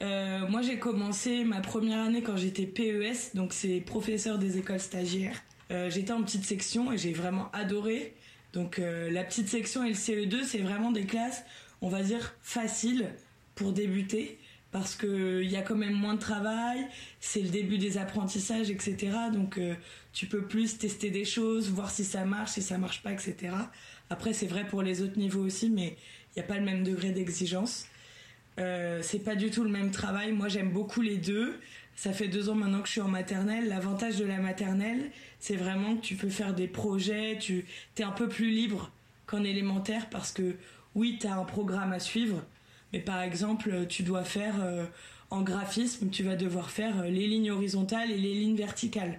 Moi, 0.00 0.62
j'ai 0.62 0.78
commencé 0.78 1.44
ma 1.44 1.60
première 1.60 2.00
année 2.00 2.22
quand 2.22 2.36
j'étais 2.36 2.66
PES, 2.66 3.34
donc 3.34 3.52
c'est 3.52 3.80
professeur 3.80 4.38
des 4.38 4.58
écoles 4.58 4.80
stagiaires. 4.80 5.42
j'étais 5.88 6.12
en 6.12 6.22
petite 6.22 6.44
section 6.44 6.92
et 6.92 6.98
j'ai 6.98 7.12
vraiment 7.12 7.50
adoré. 7.52 8.14
Donc, 8.52 8.78
la 8.78 9.24
petite 9.24 9.48
section 9.48 9.84
et 9.84 9.88
le 9.88 9.94
CE2, 9.94 10.44
c'est 10.44 10.58
vraiment 10.58 10.92
des 10.92 11.04
classes, 11.04 11.44
on 11.82 11.88
va 11.88 12.02
dire, 12.02 12.34
faciles 12.42 13.08
pour 13.54 13.72
débuter 13.72 14.38
parce 14.70 14.94
qu'il 14.94 15.50
y 15.50 15.56
a 15.56 15.62
quand 15.62 15.76
même 15.76 15.94
moins 15.94 16.14
de 16.14 16.20
travail, 16.20 16.86
c'est 17.20 17.40
le 17.40 17.48
début 17.48 17.78
des 17.78 17.96
apprentissages, 17.96 18.70
etc. 18.70 18.96
Donc 19.32 19.58
euh, 19.58 19.74
tu 20.12 20.26
peux 20.26 20.42
plus 20.42 20.78
tester 20.78 21.10
des 21.10 21.24
choses, 21.24 21.70
voir 21.70 21.90
si 21.90 22.04
ça 22.04 22.24
marche, 22.24 22.52
si 22.52 22.62
ça 22.62 22.76
marche 22.76 23.02
pas, 23.02 23.12
etc. 23.12 23.54
Après 24.10 24.32
c'est 24.32 24.46
vrai 24.46 24.66
pour 24.66 24.82
les 24.82 25.02
autres 25.02 25.18
niveaux 25.18 25.44
aussi, 25.44 25.70
mais 25.70 25.96
il 26.36 26.38
n'y 26.38 26.42
a 26.42 26.46
pas 26.46 26.58
le 26.58 26.64
même 26.64 26.84
degré 26.84 27.10
d'exigence. 27.10 27.86
Euh, 28.58 29.00
c'est 29.02 29.20
pas 29.20 29.34
du 29.34 29.50
tout 29.50 29.64
le 29.64 29.70
même 29.70 29.90
travail. 29.90 30.32
Moi 30.32 30.48
j'aime 30.48 30.70
beaucoup 30.70 31.00
les 31.00 31.16
deux. 31.16 31.58
Ça 31.94 32.12
fait 32.12 32.28
deux 32.28 32.48
ans 32.48 32.54
maintenant 32.54 32.80
que 32.80 32.86
je 32.86 32.92
suis 32.92 33.00
en 33.00 33.08
maternelle. 33.08 33.68
L'avantage 33.68 34.16
de 34.16 34.24
la 34.24 34.38
maternelle, 34.38 35.10
c'est 35.40 35.56
vraiment 35.56 35.96
que 35.96 36.00
tu 36.00 36.14
peux 36.14 36.28
faire 36.28 36.54
des 36.54 36.68
projets, 36.68 37.38
tu 37.40 37.66
es 37.96 38.02
un 38.02 38.12
peu 38.12 38.28
plus 38.28 38.50
libre 38.50 38.92
qu'en 39.26 39.42
élémentaire 39.42 40.08
parce 40.08 40.32
que 40.32 40.56
oui, 40.94 41.18
tu 41.20 41.26
as 41.26 41.34
un 41.34 41.44
programme 41.44 41.92
à 41.92 41.98
suivre, 41.98 42.42
mais 42.92 43.00
par 43.00 43.20
exemple, 43.20 43.86
tu 43.88 44.02
dois 44.02 44.24
faire 44.24 44.54
euh, 44.62 44.86
en 45.30 45.42
graphisme, 45.42 46.08
tu 46.10 46.22
vas 46.22 46.36
devoir 46.36 46.70
faire 46.70 47.00
euh, 47.00 47.08
les 47.08 47.26
lignes 47.26 47.50
horizontales 47.50 48.10
et 48.10 48.16
les 48.16 48.34
lignes 48.34 48.56
verticales. 48.56 49.18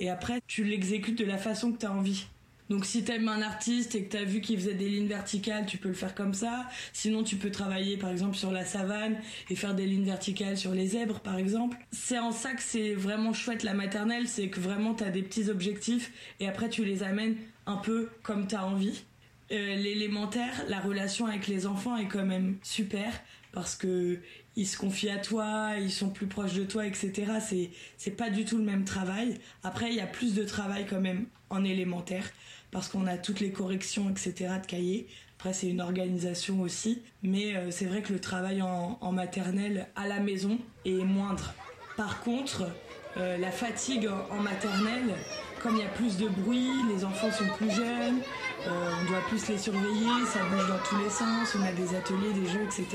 Et 0.00 0.10
après, 0.10 0.40
tu 0.46 0.64
l'exécutes 0.64 1.18
de 1.18 1.24
la 1.24 1.38
façon 1.38 1.72
que 1.72 1.78
tu 1.78 1.86
as 1.86 1.92
envie. 1.92 2.26
Donc 2.68 2.84
si 2.84 3.04
tu 3.04 3.12
aimes 3.12 3.28
un 3.28 3.42
artiste 3.42 3.94
et 3.94 4.04
que 4.04 4.10
tu 4.10 4.16
as 4.16 4.24
vu 4.24 4.40
qu'il 4.40 4.58
faisait 4.58 4.74
des 4.74 4.88
lignes 4.88 5.06
verticales, 5.08 5.66
tu 5.66 5.78
peux 5.78 5.88
le 5.88 5.94
faire 5.94 6.14
comme 6.14 6.34
ça. 6.34 6.66
Sinon, 6.92 7.22
tu 7.22 7.36
peux 7.36 7.50
travailler 7.50 7.96
par 7.96 8.10
exemple 8.10 8.36
sur 8.36 8.52
la 8.52 8.64
savane 8.64 9.16
et 9.48 9.56
faire 9.56 9.74
des 9.74 9.86
lignes 9.86 10.04
verticales 10.04 10.56
sur 10.56 10.72
les 10.72 10.88
zèbres 10.88 11.20
par 11.20 11.38
exemple. 11.38 11.78
C'est 11.90 12.18
en 12.18 12.32
ça 12.32 12.52
que 12.52 12.62
c'est 12.62 12.94
vraiment 12.94 13.32
chouette 13.32 13.62
la 13.62 13.74
maternelle, 13.74 14.28
c'est 14.28 14.48
que 14.48 14.60
vraiment 14.60 14.94
tu 14.94 15.04
as 15.04 15.10
des 15.10 15.22
petits 15.22 15.48
objectifs 15.48 16.12
et 16.40 16.48
après 16.48 16.68
tu 16.68 16.84
les 16.84 17.02
amènes 17.02 17.36
un 17.66 17.76
peu 17.76 18.10
comme 18.22 18.46
tu 18.46 18.54
as 18.54 18.66
envie. 18.66 19.04
Euh, 19.50 19.76
l'élémentaire, 19.76 20.64
la 20.68 20.78
relation 20.78 21.26
avec 21.26 21.46
les 21.46 21.66
enfants 21.66 21.96
est 21.96 22.08
quand 22.08 22.26
même 22.26 22.58
super 22.62 23.10
parce 23.52 23.76
que 23.76 24.18
ils 24.56 24.66
se 24.66 24.76
confient 24.76 25.08
à 25.08 25.18
toi, 25.18 25.70
ils 25.80 25.92
sont 25.92 26.10
plus 26.10 26.26
proches 26.26 26.52
de 26.52 26.64
toi, 26.64 26.84
etc. 26.84 27.32
C'est 27.40 27.70
c'est 27.96 28.10
pas 28.10 28.28
du 28.28 28.44
tout 28.44 28.58
le 28.58 28.64
même 28.64 28.84
travail. 28.84 29.38
Après, 29.62 29.88
il 29.88 29.94
y 29.94 30.00
a 30.00 30.06
plus 30.06 30.34
de 30.34 30.44
travail 30.44 30.84
quand 30.88 31.00
même 31.00 31.26
en 31.48 31.64
élémentaire 31.64 32.30
parce 32.70 32.88
qu'on 32.88 33.06
a 33.06 33.16
toutes 33.16 33.40
les 33.40 33.50
corrections, 33.50 34.10
etc. 34.10 34.54
de 34.60 34.66
cahiers. 34.66 35.06
Après, 35.38 35.52
c'est 35.52 35.68
une 35.68 35.80
organisation 35.80 36.60
aussi, 36.60 37.02
mais 37.22 37.54
euh, 37.54 37.70
c'est 37.70 37.84
vrai 37.84 38.02
que 38.02 38.12
le 38.12 38.20
travail 38.20 38.60
en, 38.60 39.12
maternelle 39.12 39.86
à 39.94 40.06
la 40.08 40.18
maison 40.18 40.58
est 40.84 41.04
moindre. 41.04 41.54
Par 41.96 42.20
contre, 42.22 42.68
euh, 43.16 43.38
la 43.38 43.52
fatigue 43.52 44.08
en 44.30 44.40
maternelle, 44.40 45.14
comme 45.62 45.76
il 45.76 45.82
y 45.82 45.86
a 45.86 45.90
plus 45.90 46.16
de 46.16 46.28
bruit, 46.28 46.70
les 46.92 47.04
enfants 47.04 47.30
sont 47.30 47.46
plus 47.56 47.70
jeunes, 47.70 48.20
euh, 48.66 48.90
on 49.00 49.08
doit 49.08 49.20
plus 49.28 49.48
les 49.48 49.58
surveiller, 49.58 50.26
ça 50.26 50.40
bouge 50.50 50.68
dans 50.68 50.78
tous 50.88 50.98
les 51.04 51.10
sens, 51.10 51.56
on 51.56 51.62
a 51.62 51.72
des 51.72 51.94
ateliers, 51.94 52.32
des 52.32 52.48
jeux, 52.48 52.64
etc. 52.64 52.86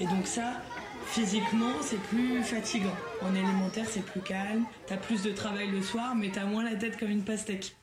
Et 0.00 0.06
donc 0.06 0.26
ça, 0.26 0.62
physiquement, 1.06 1.72
c'est 1.82 2.00
plus 2.04 2.42
fatigant. 2.42 2.96
En 3.22 3.34
élémentaire, 3.34 3.86
c'est 3.88 4.04
plus 4.04 4.22
calme, 4.22 4.64
t'as 4.86 4.96
plus 4.96 5.22
de 5.22 5.32
travail 5.32 5.70
le 5.70 5.82
soir, 5.82 6.14
mais 6.14 6.30
t'as 6.30 6.44
moins 6.44 6.64
la 6.64 6.76
tête 6.76 6.98
comme 6.98 7.10
une 7.10 7.24
pastèque. 7.24 7.76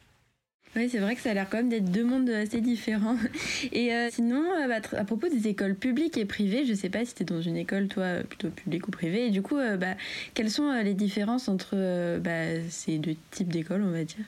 Oui, 0.76 0.90
c'est 0.90 1.00
vrai 1.00 1.16
que 1.16 1.22
ça 1.22 1.32
a 1.32 1.34
l'air 1.34 1.48
quand 1.50 1.58
même 1.58 1.70
d'être 1.70 1.92
deux 1.92 2.04
mondes 2.04 2.30
assez 2.30 2.62
différents. 2.62 3.18
Et 3.72 3.94
euh, 3.94 4.10
sinon, 4.12 4.44
euh, 4.44 4.68
bah, 4.68 4.82
à 4.98 5.04
propos 5.04 5.30
des 5.30 5.48
écoles 5.48 5.76
publiques 5.76 6.18
et 6.18 6.26
privées, 6.26 6.66
je 6.66 6.74
sais 6.74 6.90
pas 6.90 7.06
si 7.06 7.14
tu 7.14 7.24
es 7.24 7.26
dans 7.26 7.42
une 7.42 7.58
école, 7.58 7.88
toi, 7.88 8.24
plutôt 8.28 8.50
publique 8.50 8.88
ou 8.88 8.92
privée, 8.92 9.28
et 9.28 9.30
du 9.30 9.42
coup, 9.42 9.56
bah, 9.56 9.96
quelles 10.34 10.50
sont 10.50 10.72
les 10.82 10.94
différences 10.94 11.48
entre 11.48 12.18
bah, 12.20 12.68
ces 12.70 12.98
deux 12.98 13.16
types 13.32 13.50
d'écoles, 13.50 13.84
on 13.84 13.92
va 13.92 14.04
dire? 14.04 14.26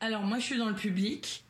Alors, 0.00 0.22
moi, 0.22 0.38
je 0.38 0.44
suis 0.44 0.58
dans 0.58 0.68
le 0.68 0.74
public. 0.74 1.44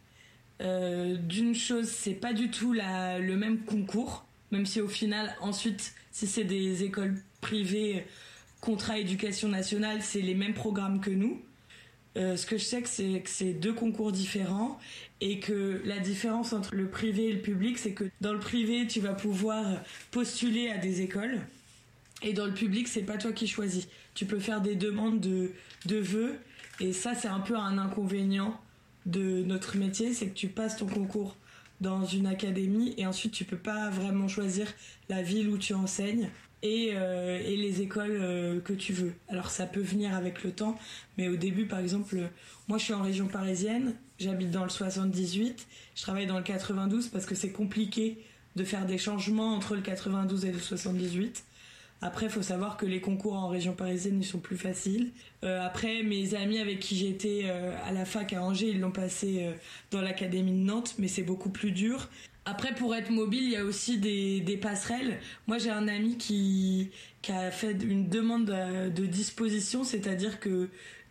Euh, 0.60 1.16
d'une 1.16 1.54
chose, 1.54 1.86
c'est 1.86 2.14
pas 2.14 2.32
du 2.32 2.50
tout 2.50 2.72
le 2.72 3.34
même 3.34 3.58
concours, 3.60 4.24
même 4.50 4.66
si 4.66 4.80
au 4.80 4.88
final, 4.88 5.34
ensuite, 5.40 5.94
si 6.10 6.26
c'est 6.26 6.44
des 6.44 6.82
écoles 6.82 7.16
privées, 7.40 8.04
contrat 8.60 8.98
éducation 8.98 9.48
nationale, 9.48 10.02
c'est 10.02 10.20
les 10.20 10.34
mêmes 10.34 10.54
programmes 10.54 11.00
que 11.00 11.10
nous. 11.10 11.40
Euh, 12.16 12.36
ce 12.36 12.46
que 12.46 12.56
je 12.56 12.64
sais, 12.64 12.82
c'est 12.86 13.20
que 13.20 13.30
c'est 13.30 13.52
deux 13.52 13.72
concours 13.72 14.12
différents 14.12 14.78
et 15.20 15.40
que 15.40 15.80
la 15.84 15.98
différence 15.98 16.52
entre 16.52 16.74
le 16.74 16.88
privé 16.88 17.26
et 17.26 17.32
le 17.32 17.40
public, 17.40 17.78
c'est 17.78 17.92
que 17.92 18.04
dans 18.20 18.32
le 18.32 18.40
privé, 18.40 18.86
tu 18.86 19.00
vas 19.00 19.12
pouvoir 19.12 19.64
postuler 20.10 20.70
à 20.70 20.78
des 20.78 21.02
écoles 21.02 21.40
et 22.22 22.32
dans 22.32 22.46
le 22.46 22.54
public, 22.54 22.88
c'est 22.88 23.02
pas 23.02 23.16
toi 23.18 23.32
qui 23.32 23.46
choisis. 23.46 23.88
Tu 24.14 24.26
peux 24.26 24.40
faire 24.40 24.60
des 24.60 24.74
demandes 24.74 25.20
de, 25.20 25.52
de 25.86 25.96
vœux 25.96 26.36
et 26.80 26.92
ça, 26.92 27.14
c'est 27.14 27.28
un 27.28 27.40
peu 27.40 27.56
un 27.56 27.78
inconvénient 27.78 28.58
de 29.06 29.42
notre 29.42 29.76
métier, 29.76 30.12
c'est 30.12 30.26
que 30.26 30.34
tu 30.34 30.48
passes 30.48 30.76
ton 30.76 30.86
concours 30.86 31.36
dans 31.80 32.04
une 32.04 32.26
académie 32.26 32.94
et 32.96 33.06
ensuite 33.06 33.32
tu 33.32 33.44
peux 33.44 33.56
pas 33.56 33.88
vraiment 33.90 34.28
choisir 34.28 34.66
la 35.08 35.22
ville 35.22 35.48
où 35.48 35.58
tu 35.58 35.74
enseignes 35.74 36.28
et, 36.62 36.90
euh, 36.94 37.40
et 37.44 37.56
les 37.56 37.80
écoles 37.80 38.18
euh, 38.20 38.60
que 38.60 38.72
tu 38.72 38.92
veux. 38.92 39.12
Alors 39.28 39.50
ça 39.50 39.66
peut 39.66 39.80
venir 39.80 40.14
avec 40.14 40.42
le 40.44 40.52
temps, 40.52 40.76
mais 41.16 41.28
au 41.28 41.36
début 41.36 41.66
par 41.66 41.78
exemple, 41.78 42.18
moi 42.68 42.78
je 42.78 42.84
suis 42.84 42.94
en 42.94 43.02
région 43.02 43.26
parisienne, 43.26 43.94
j'habite 44.18 44.50
dans 44.50 44.64
le 44.64 44.70
78, 44.70 45.66
je 45.94 46.02
travaille 46.02 46.26
dans 46.26 46.38
le 46.38 46.44
92 46.44 47.08
parce 47.08 47.26
que 47.26 47.34
c'est 47.34 47.52
compliqué 47.52 48.18
de 48.56 48.64
faire 48.64 48.86
des 48.86 48.98
changements 48.98 49.54
entre 49.54 49.76
le 49.76 49.82
92 49.82 50.44
et 50.44 50.52
le 50.52 50.58
78. 50.58 51.44
Après, 52.00 52.28
faut 52.28 52.42
savoir 52.42 52.76
que 52.76 52.86
les 52.86 53.00
concours 53.00 53.34
en 53.34 53.48
région 53.48 53.72
parisienne, 53.72 54.18
ils 54.20 54.26
sont 54.26 54.38
plus 54.38 54.56
faciles. 54.56 55.10
Euh, 55.42 55.64
après, 55.64 56.04
mes 56.04 56.34
amis 56.34 56.58
avec 56.58 56.78
qui 56.78 56.96
j'étais 56.96 57.42
euh, 57.46 57.74
à 57.84 57.92
la 57.92 58.04
fac 58.04 58.32
à 58.32 58.42
Angers, 58.42 58.68
ils 58.68 58.80
l'ont 58.80 58.92
passé 58.92 59.38
euh, 59.40 59.52
dans 59.90 60.00
l'académie 60.00 60.52
de 60.52 60.64
Nantes, 60.64 60.94
mais 60.98 61.08
c'est 61.08 61.24
beaucoup 61.24 61.50
plus 61.50 61.72
dur. 61.72 62.08
Après, 62.50 62.74
pour 62.74 62.94
être 62.94 63.10
mobile, 63.10 63.42
il 63.42 63.50
y 63.50 63.56
a 63.56 63.64
aussi 63.64 63.98
des, 63.98 64.58
passerelles. 64.60 65.18
Moi, 65.46 65.58
j'ai 65.58 65.68
un 65.68 65.86
ami 65.86 66.16
qui, 66.16 66.90
a 67.28 67.50
fait 67.50 67.72
une 67.72 68.08
demande 68.08 68.46
de, 68.46 69.06
disposition, 69.06 69.84
c'est-à-dire 69.84 70.40
que 70.40 70.70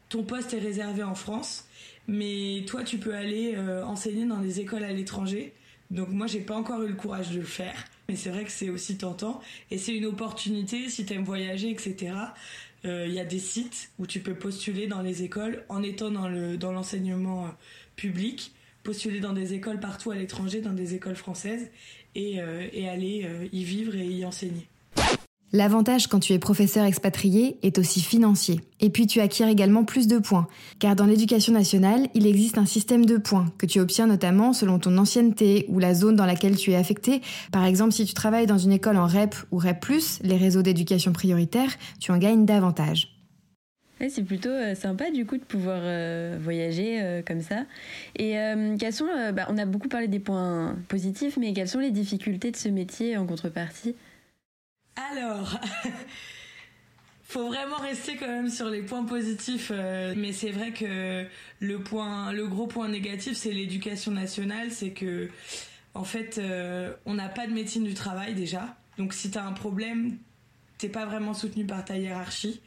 ton 0.10 0.24
poste 0.24 0.56
est 0.56 0.60
réservé 0.60 1.04
en 1.04 1.14
France, 1.14 1.68
mais 2.08 2.66
toi, 2.66 2.84
tu 2.84 2.98
peux 2.98 3.14
aller 3.14 3.56
enseigner 3.86 4.26
dans 4.26 4.40
des 4.40 4.62
écoles 4.62 4.84
à 4.84 4.92
l'étranger. 4.92 5.54
Donc 5.92 6.10
moi, 6.10 6.26
j'ai 6.26 6.42
pas 6.42 6.56
encore 6.56 6.82
eu 6.82 6.88
le 6.88 6.96
courage 6.96 7.30
de 7.30 7.40
le 7.40 7.46
faire. 7.46 7.86
Mais 8.10 8.16
c'est 8.16 8.30
vrai 8.30 8.44
que 8.44 8.52
c'est 8.52 8.70
aussi 8.70 8.98
tentant 8.98 9.42
et 9.70 9.78
c'est 9.78 9.94
une 9.94 10.06
opportunité 10.06 10.90
si 10.90 11.06
tu 11.06 11.14
aimes 11.14 11.24
voyager, 11.24 11.70
etc. 11.70 12.14
Il 12.84 12.90
euh, 12.90 13.08
y 13.08 13.20
a 13.20 13.26
des 13.26 13.40
sites 13.40 13.92
où 14.00 14.08
tu 14.08 14.22
peux 14.22 14.36
postuler 14.36 14.88
dans 14.88 15.02
les 15.02 15.24
écoles 15.24 15.66
en 15.68 15.84
étant 15.84 16.10
dans 16.10 16.72
l'enseignement 16.72 17.46
euh, 17.46 17.50
public, 17.96 18.54
postuler 18.88 19.20
dans 19.20 19.34
des 19.34 19.54
écoles 19.54 19.82
partout 19.82 20.12
à 20.12 20.16
l'étranger, 20.16 20.62
dans 20.62 20.72
des 20.72 20.96
écoles 20.96 21.18
françaises 21.18 21.70
et, 22.16 22.40
euh, 22.40 22.90
aller 22.90 23.28
y 23.52 23.64
vivre 23.66 23.96
et 23.96 24.06
y 24.06 24.24
enseigner. 24.24 24.66
L'avantage 25.52 26.08
quand 26.08 26.20
tu 26.20 26.32
es 26.32 26.40
professeur 26.40 26.86
expatrié 26.86 27.58
est 27.64 27.78
aussi 27.80 28.00
financier. 28.00 28.62
Et 28.80 28.90
puis 28.90 29.08
tu 29.08 29.20
acquiers 29.20 29.50
également 29.50 29.84
plus 29.84 30.08
de 30.08 30.20
points, 30.20 30.48
car 30.80 30.96
dans 30.96 31.06
l'éducation 31.06 31.52
nationale, 31.52 32.08
il 32.14 32.28
existe 32.28 32.58
un 32.58 32.66
système 32.66 33.06
de 33.06 33.18
points 33.18 33.52
que 33.58 33.66
tu 33.66 33.82
obtiens 33.82 34.08
notamment 34.08 34.54
selon 34.54 34.80
ton 34.80 34.98
ancienneté 34.98 35.66
ou 35.68 35.80
la 35.80 35.94
zone 35.94 36.16
dans 36.16 36.26
laquelle 36.26 36.56
tu 36.56 36.72
es 36.72 36.76
affecté. 36.76 37.22
Par 37.52 37.66
exemple, 37.66 37.92
si 37.92 38.06
tu 38.06 38.14
travailles 38.14 38.48
dans 38.48 38.58
une 38.58 38.72
école 38.72 38.96
en 38.96 39.06
REP 39.06 39.36
ou 39.52 39.58
REP+, 39.58 39.86
les 40.22 40.38
réseaux 40.38 40.62
d'éducation 40.62 41.12
prioritaire, 41.12 41.72
tu 42.00 42.12
en 42.14 42.18
gagnes 42.18 42.46
davantage. 42.46 43.17
C'est 44.10 44.24
plutôt 44.24 44.50
euh, 44.50 44.76
sympa 44.76 45.12
du 45.12 45.26
coup 45.26 45.38
de 45.38 45.44
pouvoir 45.44 45.80
euh, 45.82 46.38
voyager 46.40 47.02
euh, 47.02 47.22
comme 47.22 47.42
ça. 47.42 47.66
Et 48.16 48.36
quels 48.80 48.94
sont, 48.94 49.08
bah, 49.34 49.48
on 49.50 49.58
a 49.58 49.66
beaucoup 49.66 49.88
parlé 49.88 50.08
des 50.08 50.20
points 50.20 50.76
positifs, 50.88 51.38
mais 51.38 51.54
quelles 51.54 51.70
sont 51.70 51.80
les 51.80 51.92
difficultés 51.92 52.52
de 52.52 52.58
ce 52.58 52.70
métier 52.70 53.18
en 53.18 53.26
contrepartie? 53.26 53.96
Alors, 55.12 55.60
faut 57.24 57.48
vraiment 57.48 57.78
rester 57.78 58.16
quand 58.16 58.28
même 58.28 58.50
sur 58.50 58.70
les 58.70 58.82
points 58.82 59.04
positifs. 59.04 59.72
mais 60.16 60.32
c'est 60.32 60.52
vrai 60.52 60.72
que 60.72 61.26
le 61.60 61.80
point, 61.80 62.32
le 62.32 62.48
gros 62.48 62.68
point 62.68 62.88
négatif, 62.88 63.38
c'est 63.38 63.52
l'éducation 63.52 64.12
nationale. 64.12 64.72
C'est 64.72 64.92
que, 64.92 65.30
en 65.94 66.04
fait, 66.04 66.42
on 67.06 67.14
n'a 67.14 67.30
pas 67.30 67.48
de 67.48 67.54
médecine 67.54 67.84
du 67.84 67.94
travail 67.94 68.34
déjà. 68.34 68.78
Donc, 68.98 69.14
si 69.14 69.30
tu 69.30 69.38
as 69.38 69.46
un 69.46 69.54
problème, 69.54 70.18
t'es 70.78 70.90
pas 70.90 71.06
vraiment 71.06 71.34
soutenu 71.34 71.66
par 71.66 71.86
ta 71.86 71.98
hiérarchie. 71.98 72.62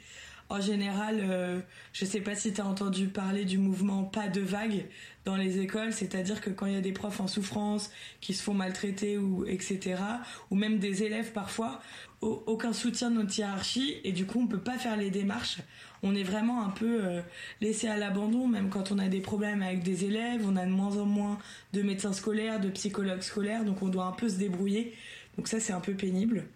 En 0.50 0.60
général, 0.60 1.20
euh, 1.22 1.60
je 1.92 2.04
sais 2.04 2.20
pas 2.20 2.34
si 2.34 2.52
tu 2.52 2.60
as 2.60 2.66
entendu 2.66 3.06
parler 3.06 3.44
du 3.44 3.56
mouvement 3.56 4.02
pas 4.02 4.26
de 4.26 4.40
vague 4.40 4.86
dans 5.24 5.36
les 5.36 5.60
écoles, 5.60 5.92
c'est-à-dire 5.92 6.40
que 6.40 6.50
quand 6.50 6.66
il 6.66 6.72
y 6.72 6.76
a 6.76 6.80
des 6.80 6.90
profs 6.90 7.20
en 7.20 7.28
souffrance, 7.28 7.92
qui 8.20 8.34
se 8.34 8.42
font 8.42 8.52
maltraiter 8.52 9.16
ou 9.16 9.46
etc., 9.46 10.02
ou 10.50 10.56
même 10.56 10.80
des 10.80 11.04
élèves 11.04 11.30
parfois, 11.30 11.80
au- 12.20 12.42
aucun 12.46 12.72
soutien 12.72 13.10
de 13.12 13.14
notre 13.16 13.38
hiérarchie 13.38 13.98
et 14.02 14.10
du 14.10 14.26
coup 14.26 14.40
on 14.40 14.48
peut 14.48 14.58
pas 14.58 14.76
faire 14.76 14.96
les 14.96 15.10
démarches. 15.10 15.58
On 16.02 16.16
est 16.16 16.24
vraiment 16.24 16.64
un 16.64 16.70
peu 16.70 16.98
euh, 17.04 17.22
laissé 17.60 17.86
à 17.86 17.96
l'abandon, 17.96 18.48
même 18.48 18.70
quand 18.70 18.90
on 18.90 18.98
a 18.98 19.06
des 19.06 19.20
problèmes 19.20 19.62
avec 19.62 19.84
des 19.84 20.04
élèves, 20.04 20.42
on 20.44 20.56
a 20.56 20.66
de 20.66 20.70
moins 20.72 20.96
en 20.96 21.04
moins 21.06 21.38
de 21.74 21.82
médecins 21.82 22.12
scolaires, 22.12 22.58
de 22.58 22.70
psychologues 22.70 23.22
scolaires, 23.22 23.64
donc 23.64 23.82
on 23.82 23.88
doit 23.88 24.06
un 24.06 24.12
peu 24.12 24.28
se 24.28 24.36
débrouiller. 24.36 24.94
Donc 25.36 25.46
ça 25.46 25.60
c'est 25.60 25.72
un 25.72 25.80
peu 25.80 25.94
pénible. 25.94 26.46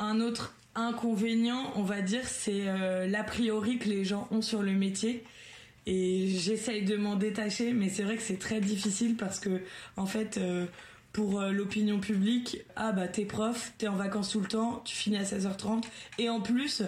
Un 0.00 0.20
autre 0.20 0.56
inconvénient, 0.74 1.72
on 1.76 1.82
va 1.82 2.00
dire, 2.00 2.26
c'est 2.26 2.68
euh, 2.68 3.06
l'a 3.06 3.24
priori 3.24 3.78
que 3.78 3.88
les 3.88 4.04
gens 4.04 4.28
ont 4.30 4.42
sur 4.42 4.62
le 4.62 4.72
métier. 4.72 5.24
Et 5.86 6.28
j'essaye 6.28 6.82
de 6.82 6.96
m'en 6.96 7.16
détacher, 7.16 7.72
mais 7.72 7.88
c'est 7.88 8.04
vrai 8.04 8.16
que 8.16 8.22
c'est 8.22 8.38
très 8.38 8.60
difficile 8.60 9.16
parce 9.16 9.40
que, 9.40 9.62
en 9.96 10.06
fait, 10.06 10.38
euh, 10.38 10.66
pour 11.12 11.40
euh, 11.40 11.50
l'opinion 11.50 11.98
publique, 11.98 12.58
ah 12.76 12.92
bah 12.92 13.08
t'es 13.08 13.24
prof, 13.24 13.72
t'es 13.78 13.88
en 13.88 13.96
vacances 13.96 14.30
tout 14.30 14.40
le 14.40 14.46
temps, 14.46 14.80
tu 14.84 14.94
finis 14.94 15.16
à 15.16 15.24
16h30, 15.24 15.82
et 16.18 16.28
en 16.28 16.40
plus, 16.40 16.82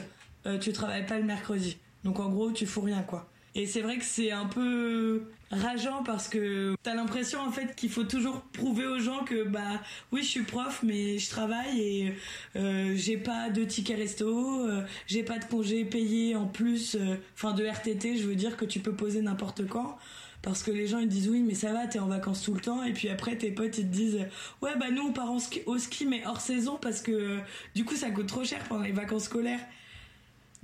tu 0.60 0.72
travailles 0.72 1.06
pas 1.06 1.18
le 1.18 1.24
mercredi. 1.24 1.78
Donc 2.04 2.20
en 2.20 2.28
gros, 2.28 2.52
tu 2.52 2.66
fous 2.66 2.82
rien 2.82 3.02
quoi. 3.02 3.30
Et 3.54 3.66
c'est 3.66 3.80
vrai 3.80 3.96
que 3.96 4.04
c'est 4.04 4.30
un 4.30 4.44
peu 4.44 5.22
rageant 5.54 6.02
parce 6.02 6.28
que 6.28 6.74
t'as 6.82 6.94
l'impression 6.94 7.40
en 7.40 7.50
fait 7.50 7.74
qu'il 7.76 7.90
faut 7.90 8.04
toujours 8.04 8.40
prouver 8.52 8.86
aux 8.86 8.98
gens 8.98 9.24
que 9.24 9.44
bah 9.44 9.80
oui 10.12 10.22
je 10.22 10.28
suis 10.28 10.42
prof 10.42 10.80
mais 10.82 11.18
je 11.18 11.30
travaille 11.30 11.80
et 11.80 12.12
euh, 12.56 12.94
j'ai 12.96 13.16
pas 13.16 13.50
de 13.50 13.64
ticket 13.64 13.94
resto, 13.94 14.60
euh, 14.66 14.82
j'ai 15.06 15.22
pas 15.22 15.38
de 15.38 15.44
congé 15.44 15.84
payé 15.84 16.36
en 16.36 16.46
plus, 16.46 16.94
euh, 16.96 17.16
enfin 17.34 17.52
de 17.52 17.64
RTT, 17.64 18.16
je 18.16 18.26
veux 18.26 18.34
dire 18.36 18.56
que 18.56 18.64
tu 18.64 18.80
peux 18.80 18.92
poser 18.92 19.22
n'importe 19.22 19.66
quand. 19.66 19.96
Parce 20.42 20.62
que 20.62 20.70
les 20.70 20.86
gens 20.86 20.98
ils 20.98 21.08
disent 21.08 21.30
oui 21.30 21.40
mais 21.40 21.54
ça 21.54 21.72
va 21.72 21.86
t'es 21.86 21.98
en 21.98 22.06
vacances 22.06 22.42
tout 22.42 22.52
le 22.52 22.60
temps 22.60 22.82
et 22.82 22.92
puis 22.92 23.08
après 23.08 23.34
tes 23.36 23.50
potes 23.50 23.78
ils 23.78 23.86
te 23.88 23.94
disent 23.94 24.18
ouais 24.60 24.76
bah 24.78 24.90
nous 24.90 25.02
on 25.08 25.12
part 25.12 25.30
en 25.30 25.38
ski- 25.38 25.62
au 25.64 25.78
ski 25.78 26.04
mais 26.04 26.22
hors 26.26 26.40
saison 26.42 26.78
parce 26.80 27.00
que 27.00 27.38
du 27.74 27.86
coup 27.86 27.94
ça 27.96 28.10
coûte 28.10 28.26
trop 28.26 28.44
cher 28.44 28.62
pendant 28.68 28.82
les 28.82 28.92
vacances 28.92 29.24
scolaires. 29.24 29.60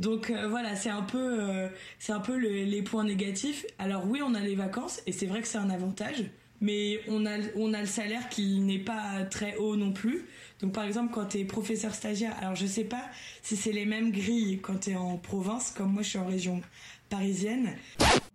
Donc 0.01 0.31
euh, 0.31 0.49
voilà, 0.49 0.75
c'est 0.77 0.89
un 0.91 1.03
peu, 1.03 1.19
euh, 1.41 1.69
c'est 1.99 2.13
un 2.13 2.21
peu 2.21 2.37
le- 2.37 2.65
les 2.65 2.83
points 2.83 3.05
négatifs. 3.05 3.65
Alors 3.79 4.05
oui, 4.09 4.21
on 4.25 4.35
a 4.35 4.41
les 4.41 4.55
vacances 4.57 5.01
et 5.07 5.13
c'est 5.13 5.27
vrai 5.27 5.43
que 5.43 5.47
c'est 5.47 5.59
un 5.59 5.69
avantage, 5.71 6.25
mais 6.63 7.01
on 7.07 7.27
a, 7.27 7.33
on 7.55 7.75
a 7.75 7.81
le 7.81 7.87
salaire 7.87 8.29
qui 8.31 8.61
n'est 8.61 8.79
pas 8.79 9.25
très 9.31 9.57
haut 9.57 9.77
non 9.77 9.93
plus. 9.93 10.25
Donc 10.63 10.73
par 10.73 10.85
exemple, 10.85 11.13
quand 11.13 11.27
tu 11.27 11.39
es 11.39 11.45
professeur 11.45 11.95
stagiaire, 11.95 12.35
alors 12.41 12.57
je 12.57 12.65
sais 12.67 12.85
pas 12.85 13.05
si 13.43 13.57
c'est 13.57 13.73
les 13.73 13.85
mêmes 13.85 14.11
grilles 14.11 14.59
quand 14.63 14.81
tu 14.81 14.91
es 14.91 14.97
en 14.97 15.17
province, 15.19 15.71
comme 15.77 15.93
moi 15.93 16.03
je 16.03 16.09
suis 16.09 16.19
en 16.19 16.27
région 16.27 16.63
parisienne. 17.11 17.71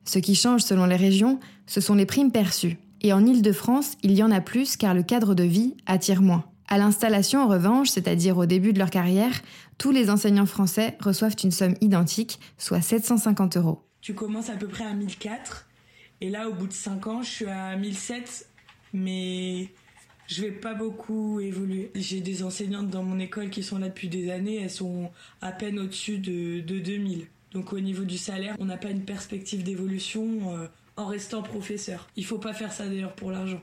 Ce 0.06 0.20
qui 0.20 0.36
change 0.36 0.62
selon 0.62 0.86
les 0.86 0.96
régions, 0.98 1.40
ce 1.66 1.82
sont 1.82 1.96
les 1.96 2.06
primes 2.06 2.32
perçues. 2.32 2.78
Et 3.02 3.12
en 3.12 3.26
Île-de-France, 3.26 3.98
il 4.04 4.12
y 4.14 4.22
en 4.22 4.30
a 4.32 4.40
plus 4.42 4.78
car 4.78 4.94
le 4.94 5.02
cadre 5.04 5.34
de 5.34 5.44
vie 5.44 5.76
attire 5.88 6.22
moins. 6.22 6.46
À 6.68 6.78
l'installation, 6.78 7.44
en 7.44 7.48
revanche, 7.48 7.90
c'est-à-dire 7.90 8.38
au 8.38 8.46
début 8.46 8.74
de 8.74 8.80
leur 8.80 8.90
carrière, 8.90 9.42
tous 9.78 9.92
les 9.92 10.10
enseignants 10.10 10.46
français 10.46 10.98
reçoivent 11.00 11.36
une 11.44 11.52
somme 11.52 11.76
identique, 11.82 12.40
soit 12.58 12.82
750 12.82 13.58
euros. 13.58 13.84
Tu 14.02 14.14
commences 14.14 14.50
à 14.50 14.56
peu 14.56 14.68
près 14.68 14.84
à 14.84 14.94
1004 14.94 15.68
et 16.22 16.30
là 16.30 16.50
au 16.50 16.54
bout 16.54 16.68
de 16.68 16.74
5 16.74 17.08
ans, 17.08 17.22
je 17.22 17.30
suis 17.30 17.46
à 17.46 17.76
1007 17.76 18.48
mais 18.94 19.70
je 20.28 20.42
vais 20.42 20.52
pas 20.52 20.74
beaucoup 20.74 21.40
évoluer. 21.40 21.92
J'ai 21.94 22.22
des 22.22 22.42
enseignantes 22.42 22.90
dans 22.90 23.04
mon 23.04 23.20
école 23.20 23.50
qui 23.50 23.62
sont 23.62 23.78
là 23.78 23.90
depuis 23.90 24.08
des 24.08 24.32
années, 24.32 24.56
elles 24.56 24.72
sont 24.72 25.12
à 25.42 25.52
peine 25.52 25.78
au-dessus 25.78 26.18
de, 26.18 26.62
de 26.62 26.80
2000. 26.80 27.28
Donc 27.52 27.74
au 27.74 27.80
niveau 27.80 28.04
du 28.04 28.18
salaire, 28.18 28.56
on 28.60 28.66
n'a 28.66 28.78
pas 28.78 28.90
une 28.90 29.06
perspective 29.06 29.64
d'évolution 29.64 30.56
euh, 30.56 30.68
en 30.98 31.06
restant 31.06 31.44
professeur. 31.44 32.08
Il 32.16 32.26
faut 32.26 32.38
pas 32.38 32.54
faire 32.54 32.72
ça 32.72 32.88
d'ailleurs 32.88 33.14
pour 33.14 33.32
l'argent. 33.32 33.62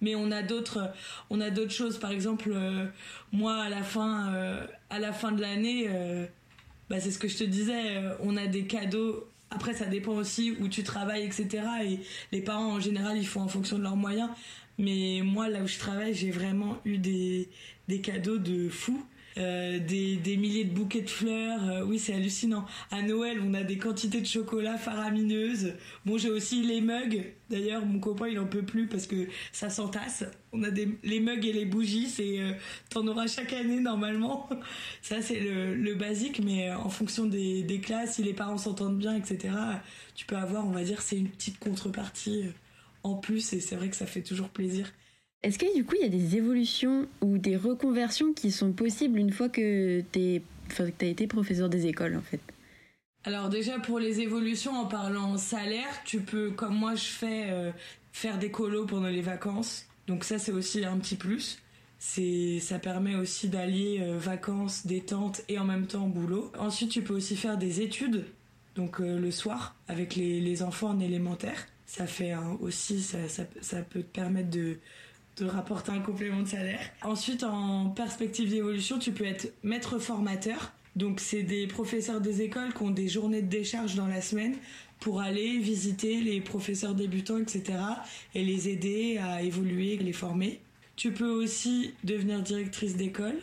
Mais 0.00 0.14
on 0.14 0.30
a 0.30 0.42
d'autres, 0.42 0.90
on 1.30 1.40
a 1.40 1.50
d'autres 1.50 1.72
choses. 1.72 1.98
Par 1.98 2.10
exemple, 2.10 2.50
euh, 2.52 2.86
moi 3.32 3.56
à 3.56 3.68
la 3.68 3.82
fin, 3.82 4.34
euh, 4.34 4.66
à 4.90 4.98
la 4.98 5.12
fin 5.12 5.32
de 5.32 5.40
l'année, 5.40 5.86
euh, 5.88 6.26
bah, 6.90 7.00
c'est 7.00 7.10
ce 7.10 7.18
que 7.18 7.28
je 7.28 7.38
te 7.38 7.44
disais. 7.44 8.02
on 8.20 8.36
a 8.36 8.46
des 8.46 8.66
cadeaux. 8.66 9.28
Après, 9.50 9.74
ça 9.74 9.86
dépend 9.86 10.12
aussi 10.12 10.56
où 10.60 10.68
tu 10.68 10.82
travailles, 10.82 11.24
etc. 11.24 11.62
Et 11.84 12.00
les 12.32 12.42
parents 12.42 12.72
en 12.72 12.80
général, 12.80 13.16
ils 13.16 13.26
font 13.26 13.40
en 13.40 13.48
fonction 13.48 13.78
de 13.78 13.82
leurs 13.82 13.96
moyens. 13.96 14.30
Mais 14.78 15.20
moi, 15.24 15.48
là 15.48 15.60
où 15.62 15.66
je 15.66 15.78
travaille, 15.78 16.14
j'ai 16.14 16.30
vraiment 16.30 16.76
eu 16.84 16.98
des, 16.98 17.48
des 17.88 18.00
cadeaux 18.00 18.38
de 18.38 18.68
fous. 18.68 19.04
Euh, 19.38 19.78
des, 19.78 20.16
des 20.16 20.38
milliers 20.38 20.64
de 20.64 20.72
bouquets 20.72 21.02
de 21.02 21.10
fleurs, 21.10 21.62
euh, 21.68 21.84
oui 21.84 21.98
c'est 21.98 22.14
hallucinant. 22.14 22.64
À 22.90 23.02
Noël, 23.02 23.38
on 23.44 23.52
a 23.52 23.64
des 23.64 23.76
quantités 23.76 24.22
de 24.22 24.26
chocolat 24.26 24.78
faramineuses. 24.78 25.74
Bon, 26.06 26.16
j'ai 26.16 26.30
aussi 26.30 26.62
les 26.62 26.80
mugs. 26.80 27.34
D'ailleurs, 27.50 27.84
mon 27.84 27.98
copain 27.98 28.28
il 28.28 28.38
en 28.38 28.46
peut 28.46 28.62
plus 28.62 28.86
parce 28.86 29.06
que 29.06 29.28
ça 29.52 29.68
s'entasse. 29.68 30.24
On 30.52 30.62
a 30.62 30.70
des, 30.70 30.88
les 31.04 31.20
mugs 31.20 31.44
et 31.44 31.52
les 31.52 31.66
bougies, 31.66 32.08
c'est 32.08 32.40
euh, 32.40 32.52
t'en 32.88 33.06
auras 33.06 33.26
chaque 33.26 33.52
année 33.52 33.80
normalement. 33.80 34.48
Ça 35.02 35.20
c'est 35.20 35.40
le, 35.40 35.74
le 35.74 35.94
basique, 35.94 36.40
mais 36.42 36.70
euh, 36.70 36.78
en 36.78 36.88
fonction 36.88 37.26
des, 37.26 37.62
des 37.62 37.80
classes, 37.80 38.14
si 38.14 38.22
les 38.22 38.32
parents 38.32 38.56
s'entendent 38.56 38.98
bien, 38.98 39.14
etc. 39.14 39.54
Tu 40.14 40.24
peux 40.24 40.36
avoir, 40.36 40.66
on 40.66 40.70
va 40.70 40.82
dire, 40.82 41.02
c'est 41.02 41.18
une 41.18 41.28
petite 41.28 41.58
contrepartie 41.58 42.44
en 43.02 43.14
plus 43.16 43.52
et 43.52 43.60
c'est 43.60 43.76
vrai 43.76 43.90
que 43.90 43.96
ça 43.96 44.06
fait 44.06 44.22
toujours 44.22 44.48
plaisir. 44.48 44.90
Est-ce 45.46 45.60
que 45.60 45.76
du 45.76 45.84
coup 45.84 45.94
il 45.94 46.02
y 46.02 46.06
a 46.06 46.08
des 46.08 46.36
évolutions 46.36 47.06
ou 47.20 47.38
des 47.38 47.56
reconversions 47.56 48.32
qui 48.32 48.50
sont 48.50 48.72
possibles 48.72 49.16
une 49.16 49.30
fois 49.30 49.48
que 49.48 50.02
tu 50.12 50.42
as 50.78 51.04
été 51.04 51.26
professeur 51.28 51.68
des 51.68 51.86
écoles 51.86 52.16
en 52.16 52.20
fait? 52.20 52.40
Alors 53.22 53.48
déjà 53.48 53.78
pour 53.78 54.00
les 54.00 54.20
évolutions 54.20 54.72
en 54.72 54.86
parlant 54.86 55.36
salaire, 55.36 56.02
tu 56.04 56.18
peux 56.18 56.50
comme 56.50 56.74
moi 56.74 56.96
je 56.96 57.04
fais 57.04 57.44
euh, 57.46 57.70
faire 58.12 58.40
des 58.40 58.50
colos 58.50 58.86
pendant 58.86 59.06
les 59.06 59.22
vacances. 59.22 59.86
Donc 60.08 60.24
ça 60.24 60.40
c'est 60.40 60.50
aussi 60.50 60.84
un 60.84 60.98
petit 60.98 61.14
plus. 61.14 61.62
C'est 62.00 62.58
ça 62.58 62.80
permet 62.80 63.14
aussi 63.14 63.48
d'allier 63.48 64.00
euh, 64.00 64.18
vacances, 64.18 64.84
détente 64.84 65.42
et 65.48 65.60
en 65.60 65.64
même 65.64 65.86
temps 65.86 66.08
boulot. 66.08 66.50
Ensuite 66.58 66.90
tu 66.90 67.02
peux 67.02 67.14
aussi 67.14 67.36
faire 67.36 67.56
des 67.56 67.82
études 67.82 68.24
donc 68.74 69.00
euh, 69.00 69.16
le 69.16 69.30
soir 69.30 69.76
avec 69.86 70.16
les, 70.16 70.40
les 70.40 70.64
enfants 70.64 70.88
en 70.88 70.98
élémentaire. 70.98 71.68
Ça 71.86 72.08
fait 72.08 72.34
aussi 72.58 73.00
ça, 73.00 73.28
ça, 73.28 73.44
ça 73.60 73.82
peut 73.82 74.02
te 74.02 74.12
permettre 74.12 74.50
de 74.50 74.78
de 75.36 75.46
rapporter 75.46 75.92
un 75.92 76.00
complément 76.00 76.42
de 76.42 76.48
salaire. 76.48 76.80
Ensuite, 77.02 77.44
en 77.44 77.90
perspective 77.90 78.50
d'évolution, 78.50 78.98
tu 78.98 79.12
peux 79.12 79.24
être 79.24 79.52
maître 79.62 79.98
formateur. 79.98 80.72
Donc, 80.94 81.20
c'est 81.20 81.42
des 81.42 81.66
professeurs 81.66 82.20
des 82.20 82.40
écoles 82.40 82.72
qui 82.72 82.82
ont 82.82 82.90
des 82.90 83.08
journées 83.08 83.42
de 83.42 83.48
décharge 83.48 83.96
dans 83.96 84.06
la 84.06 84.22
semaine 84.22 84.56
pour 84.98 85.20
aller 85.20 85.58
visiter 85.58 86.22
les 86.22 86.40
professeurs 86.40 86.94
débutants, 86.94 87.38
etc. 87.38 87.78
et 88.34 88.42
les 88.42 88.70
aider 88.70 89.18
à 89.18 89.42
évoluer, 89.42 89.98
les 89.98 90.12
former. 90.14 90.60
Tu 90.96 91.12
peux 91.12 91.28
aussi 91.28 91.92
devenir 92.04 92.40
directrice 92.40 92.96
d'école. 92.96 93.36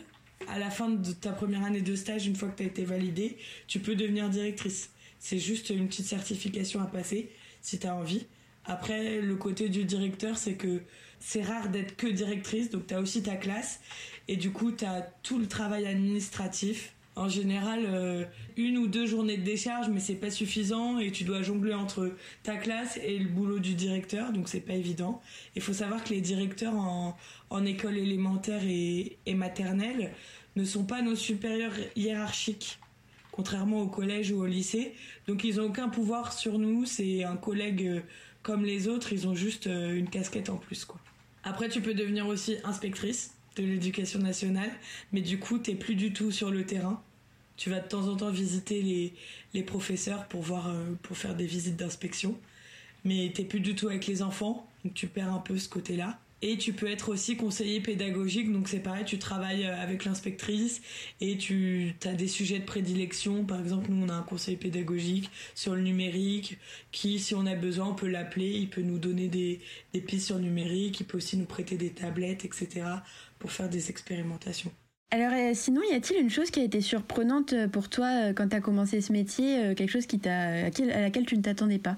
À 0.48 0.58
la 0.58 0.70
fin 0.70 0.90
de 0.90 1.12
ta 1.12 1.30
première 1.30 1.64
année 1.64 1.80
de 1.80 1.94
stage, 1.94 2.26
une 2.26 2.34
fois 2.34 2.48
que 2.48 2.56
tu 2.56 2.64
as 2.64 2.66
été 2.66 2.84
validée, 2.84 3.36
tu 3.68 3.78
peux 3.78 3.94
devenir 3.94 4.28
directrice. 4.28 4.90
C'est 5.20 5.38
juste 5.38 5.70
une 5.70 5.86
petite 5.86 6.06
certification 6.06 6.82
à 6.82 6.86
passer 6.86 7.30
si 7.62 7.78
tu 7.78 7.86
as 7.86 7.94
envie. 7.94 8.26
Après, 8.66 9.20
le 9.20 9.36
côté 9.36 9.68
du 9.68 9.84
directeur, 9.84 10.36
c'est 10.36 10.54
que 10.54 10.80
c'est 11.26 11.42
rare 11.42 11.70
d'être 11.70 11.96
que 11.96 12.06
directrice, 12.06 12.68
donc 12.68 12.86
tu 12.86 12.94
as 12.94 13.00
aussi 13.00 13.22
ta 13.22 13.36
classe, 13.36 13.80
et 14.28 14.36
du 14.36 14.50
coup, 14.50 14.72
tu 14.72 14.84
as 14.84 15.00
tout 15.22 15.38
le 15.38 15.48
travail 15.48 15.86
administratif. 15.86 16.92
En 17.16 17.28
général, 17.28 17.84
euh, 17.86 18.24
une 18.56 18.76
ou 18.76 18.88
deux 18.88 19.06
journées 19.06 19.38
de 19.38 19.42
décharge, 19.42 19.88
mais 19.88 20.00
c'est 20.00 20.16
pas 20.16 20.30
suffisant, 20.30 20.98
et 20.98 21.12
tu 21.12 21.24
dois 21.24 21.40
jongler 21.40 21.72
entre 21.72 22.12
ta 22.42 22.56
classe 22.56 22.98
et 23.02 23.18
le 23.18 23.28
boulot 23.28 23.58
du 23.58 23.74
directeur, 23.74 24.32
donc 24.32 24.48
c'est 24.48 24.60
pas 24.60 24.74
évident. 24.74 25.22
Il 25.56 25.62
faut 25.62 25.72
savoir 25.72 26.04
que 26.04 26.10
les 26.10 26.20
directeurs 26.20 26.74
en, 26.74 27.16
école 27.64 27.96
élémentaire 27.96 28.62
et, 28.64 29.16
et 29.26 29.34
maternelle 29.34 30.12
ne 30.56 30.64
sont 30.64 30.84
pas 30.84 31.02
nos 31.02 31.14
supérieurs 31.14 31.74
hiérarchiques 31.96 32.78
contrairement 33.30 33.80
au 33.80 33.88
collège 33.88 34.30
ou 34.30 34.42
au 34.42 34.46
lycée. 34.46 34.94
Donc 35.26 35.42
ils 35.42 35.56
n'ont 35.56 35.66
aucun 35.66 35.88
pouvoir 35.88 36.32
sur 36.32 36.58
nous, 36.58 36.84
c'est 36.84 37.24
un 37.24 37.36
collègue 37.36 37.84
euh, 37.84 38.00
comme 38.44 38.64
les 38.64 38.86
autres, 38.88 39.12
ils 39.12 39.26
ont 39.26 39.34
juste 39.34 39.66
euh, 39.66 39.96
une 39.96 40.08
casquette 40.08 40.50
en 40.50 40.56
plus. 40.56 40.84
Quoi. 40.84 41.00
Après 41.44 41.68
tu 41.68 41.80
peux 41.80 41.94
devenir 41.94 42.26
aussi 42.26 42.56
inspectrice 42.64 43.34
de 43.56 43.62
l'éducation 43.62 44.18
nationale, 44.18 44.70
mais 45.12 45.20
du 45.20 45.38
coup 45.38 45.58
t'es 45.58 45.74
plus 45.74 45.94
du 45.94 46.12
tout 46.12 46.30
sur 46.30 46.50
le 46.50 46.64
terrain. 46.64 47.02
Tu 47.56 47.70
vas 47.70 47.80
de 47.80 47.86
temps 47.86 48.08
en 48.08 48.16
temps 48.16 48.30
visiter 48.30 48.82
les, 48.82 49.12
les 49.52 49.62
professeurs 49.62 50.26
pour, 50.26 50.42
voir, 50.42 50.68
euh, 50.68 50.94
pour 51.02 51.16
faire 51.16 51.36
des 51.36 51.46
visites 51.46 51.76
d'inspection, 51.76 52.36
mais 53.04 53.30
t'es 53.34 53.44
plus 53.44 53.60
du 53.60 53.76
tout 53.76 53.88
avec 53.88 54.06
les 54.06 54.22
enfants, 54.22 54.68
donc 54.84 54.94
tu 54.94 55.06
perds 55.06 55.32
un 55.32 55.38
peu 55.38 55.56
ce 55.58 55.68
côté-là. 55.68 56.18
Et 56.46 56.58
tu 56.58 56.74
peux 56.74 56.90
être 56.90 57.08
aussi 57.08 57.38
conseiller 57.38 57.80
pédagogique, 57.80 58.52
donc 58.52 58.68
c'est 58.68 58.80
pareil, 58.80 59.06
tu 59.06 59.18
travailles 59.18 59.64
euh, 59.64 59.80
avec 59.80 60.04
l'inspectrice 60.04 60.82
et 61.22 61.38
tu 61.38 61.94
as 62.04 62.12
des 62.12 62.28
sujets 62.28 62.58
de 62.58 62.66
prédilection. 62.66 63.46
Par 63.46 63.58
exemple, 63.58 63.90
nous, 63.90 64.04
on 64.04 64.10
a 64.10 64.12
un 64.12 64.22
conseiller 64.22 64.58
pédagogique 64.58 65.30
sur 65.54 65.74
le 65.74 65.80
numérique 65.80 66.58
qui, 66.92 67.18
si 67.18 67.34
on 67.34 67.46
a 67.46 67.54
besoin, 67.54 67.88
on 67.88 67.94
peut 67.94 68.08
l'appeler, 68.08 68.50
il 68.50 68.68
peut 68.68 68.82
nous 68.82 68.98
donner 68.98 69.28
des, 69.28 69.62
des 69.94 70.02
pistes 70.02 70.26
sur 70.26 70.36
le 70.36 70.42
numérique, 70.42 71.00
il 71.00 71.06
peut 71.06 71.16
aussi 71.16 71.38
nous 71.38 71.46
prêter 71.46 71.78
des 71.78 71.90
tablettes, 71.90 72.44
etc., 72.44 72.88
pour 73.38 73.50
faire 73.50 73.70
des 73.70 73.88
expérimentations. 73.88 74.70
Alors 75.12 75.32
euh, 75.32 75.52
sinon, 75.54 75.80
y 75.90 75.94
a-t-il 75.94 76.20
une 76.20 76.28
chose 76.28 76.50
qui 76.50 76.60
a 76.60 76.64
été 76.64 76.82
surprenante 76.82 77.54
pour 77.68 77.88
toi 77.88 78.34
quand 78.34 78.48
tu 78.50 78.56
as 78.56 78.60
commencé 78.60 79.00
ce 79.00 79.12
métier, 79.12 79.74
quelque 79.74 79.90
chose 79.90 80.04
qui 80.04 80.18
t'a, 80.18 80.66
à 80.66 81.00
laquelle 81.00 81.24
tu 81.24 81.38
ne 81.38 81.42
t'attendais 81.42 81.78
pas? 81.78 81.96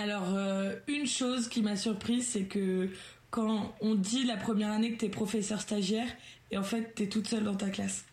Alors, 0.00 0.32
euh, 0.32 0.76
une 0.86 1.08
chose 1.08 1.48
qui 1.48 1.60
m'a 1.60 1.74
surprise, 1.74 2.28
c'est 2.28 2.44
que 2.44 2.88
quand 3.30 3.74
on 3.80 3.94
dit 3.94 4.24
la 4.24 4.36
première 4.36 4.72
année 4.72 4.92
que 4.92 4.98
t'es 4.98 5.08
professeur 5.08 5.60
stagiaire, 5.60 6.08
et 6.50 6.58
en 6.58 6.62
fait, 6.62 6.94
t'es 6.94 7.06
toute 7.06 7.28
seule 7.28 7.44
dans 7.44 7.56
ta 7.56 7.68
classe. 7.68 8.04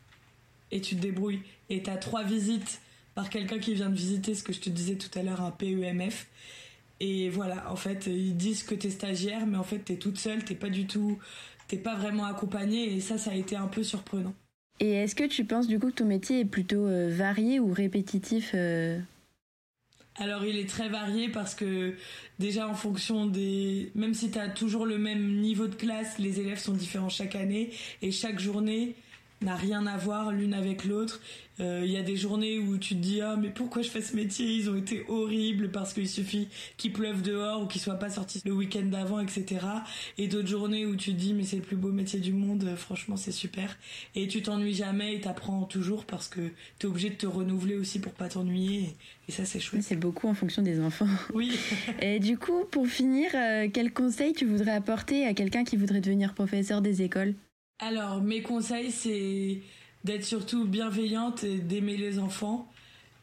Et 0.72 0.82
tu 0.82 0.96
te 0.96 1.02
débrouilles. 1.02 1.42
Et 1.70 1.82
t'as 1.84 1.98
trois 1.98 2.24
visites 2.24 2.82
par 3.14 3.30
quelqu'un 3.30 3.60
qui 3.60 3.74
vient 3.74 3.90
de 3.90 3.96
visiter 3.96 4.36
ce 4.36 4.44
que 4.44 4.52
je 4.52 4.60
te 4.60 4.70
disais 4.70 4.96
tout 4.96 5.18
à 5.18 5.24
l'heure, 5.24 5.42
un 5.42 5.52
PEMF. 5.52 6.28
Et 7.00 7.30
voilà, 7.30 7.72
en 7.72 7.76
fait, 7.76 8.08
ils 8.08 8.36
disent 8.36 8.64
que 8.64 8.76
t'es 8.76 8.90
stagiaire, 8.90 9.46
mais 9.46 9.58
en 9.58 9.64
fait, 9.64 9.80
t'es 9.80 9.96
toute 9.96 10.18
seule, 10.18 10.44
t'es 10.44 10.56
pas 10.56 10.70
du 10.70 10.86
tout, 10.86 11.18
t'es 11.68 11.78
pas 11.78 11.96
vraiment 11.96 12.26
accompagnée, 12.26 12.94
et 12.94 13.02
ça, 13.02 13.18
ça 13.18 13.32
a 13.32 13.36
été 13.36 13.56
un 13.56 13.68
peu 13.68 13.84
surprenant. 13.84 14.34
Et 14.80 14.92
est-ce 14.92 15.16
que 15.16 15.24
tu 15.24 15.46
penses 15.46 15.68
du 15.68 15.80
coup 15.80 15.88
que 15.88 15.96
ton 15.96 16.06
métier 16.06 16.42
est 16.42 16.46
plutôt 16.46 16.86
euh, 16.86 17.10
varié 17.10 17.60
ou 17.60 17.72
répétitif 17.72 18.52
euh, 18.54 19.00
alors 20.18 20.46
il 20.46 20.58
est 20.58 20.70
très 20.70 20.88
varié 20.88 21.30
parce 21.30 21.56
que 21.56 21.96
déjà 22.40 22.68
en 22.68 22.74
fonction 22.74 23.26
des... 23.26 23.92
Même 23.96 24.14
si 24.14 24.32
tu 24.32 24.40
toujours 24.56 24.86
le 24.86 24.98
même 24.98 25.40
niveau 25.42 25.68
de 25.68 25.76
classe, 25.76 26.18
les 26.20 26.40
élèves 26.40 26.60
sont 26.60 26.74
différents 26.74 27.10
chaque 27.10 27.36
année. 27.36 27.72
Et 28.02 28.12
chaque 28.12 28.40
journée 28.40 28.96
n'a 29.42 29.56
rien 29.56 29.86
à 29.86 29.98
voir 29.98 30.32
l'une 30.32 30.54
avec 30.54 30.86
l'autre. 30.86 31.20
Il 31.58 31.66
euh, 31.66 31.86
y 31.86 31.96
a 31.96 32.02
des 32.02 32.18
journées 32.18 32.60
où 32.60 32.78
tu 32.78 32.96
te 32.96 33.00
dis 33.00 33.22
ah 33.22 33.38
mais 33.40 33.50
pourquoi 33.50 33.82
je 33.82 33.90
fais 33.90 34.02
ce 34.02 34.16
métier? 34.16 34.46
Ils 34.46 34.70
ont 34.70 34.76
été 34.76 35.06
horribles 35.08 35.72
parce 35.72 35.94
qu'il 35.94 36.10
suffit 36.10 36.50
qu'il 36.76 36.92
pleuve 36.92 37.22
dehors 37.22 37.62
ou 37.62 37.66
qu'ils 37.66 37.80
soient 37.80 37.96
pas 37.96 38.10
sortis 38.10 38.42
le 38.46 38.52
week-end 38.52 38.86
d'avant, 38.86 39.20
etc. 39.20 39.66
Et 40.18 40.28
d'autres 40.28 40.50
journées 40.50 40.86
où 40.86 40.98
tu 40.98 41.12
te 41.12 41.18
dis 41.18 41.34
mais 41.34 41.44
c'est 41.44 41.56
le 41.58 41.62
plus 41.62 41.78
beau 41.78 41.92
métier 41.92 42.20
du 42.20 42.34
monde, 42.34 42.68
franchement 42.76 43.16
c'est 43.16 43.32
super. 43.32 43.78
Et 44.16 44.28
tu 44.28 44.42
t'ennuies 44.42 44.74
jamais 44.74 45.16
et 45.16 45.22
t'apprends 45.22 45.64
toujours 45.64 46.04
parce 46.04 46.28
que 46.28 46.42
tu 46.80 46.88
es 46.88 46.90
obligé 46.90 47.10
de 47.10 47.16
te 47.16 47.28
renouveler 47.28 47.76
aussi 47.76 48.00
pour 48.00 48.12
pas 48.12 48.28
t'ennuyer. 48.28 48.96
Et, 49.30 49.32
ça 49.32 49.46
c'est 49.46 49.60
chouette. 49.60 49.84
C'est 49.84 49.96
beaucoup 49.96 50.28
en 50.28 50.34
fonction 50.34 50.62
des 50.62 50.80
enfants. 50.82 51.08
Oui. 51.34 51.58
et 52.02 52.20
du 52.20 52.38
coup 52.38 52.66
pour 52.70 52.88
finir, 52.88 53.30
euh, 53.34 53.68
quel 53.72 53.94
conseil 53.94 54.34
tu 54.34 54.46
voudrais 54.46 54.72
apporter 54.72 55.26
à 55.26 55.34
quelqu'un 55.34 55.64
qui 55.64 55.78
voudrait 55.78 56.02
devenir 56.02 56.34
professeur 56.34 56.82
des 56.82 57.02
écoles? 57.02 57.36
Alors 57.80 58.22
mes 58.22 58.42
conseils 58.42 58.92
c'est 58.92 59.60
d'être 60.06 60.24
surtout 60.24 60.66
bienveillante 60.66 61.44
et 61.44 61.58
d'aimer 61.58 61.98
les 61.98 62.20
enfants. 62.20 62.72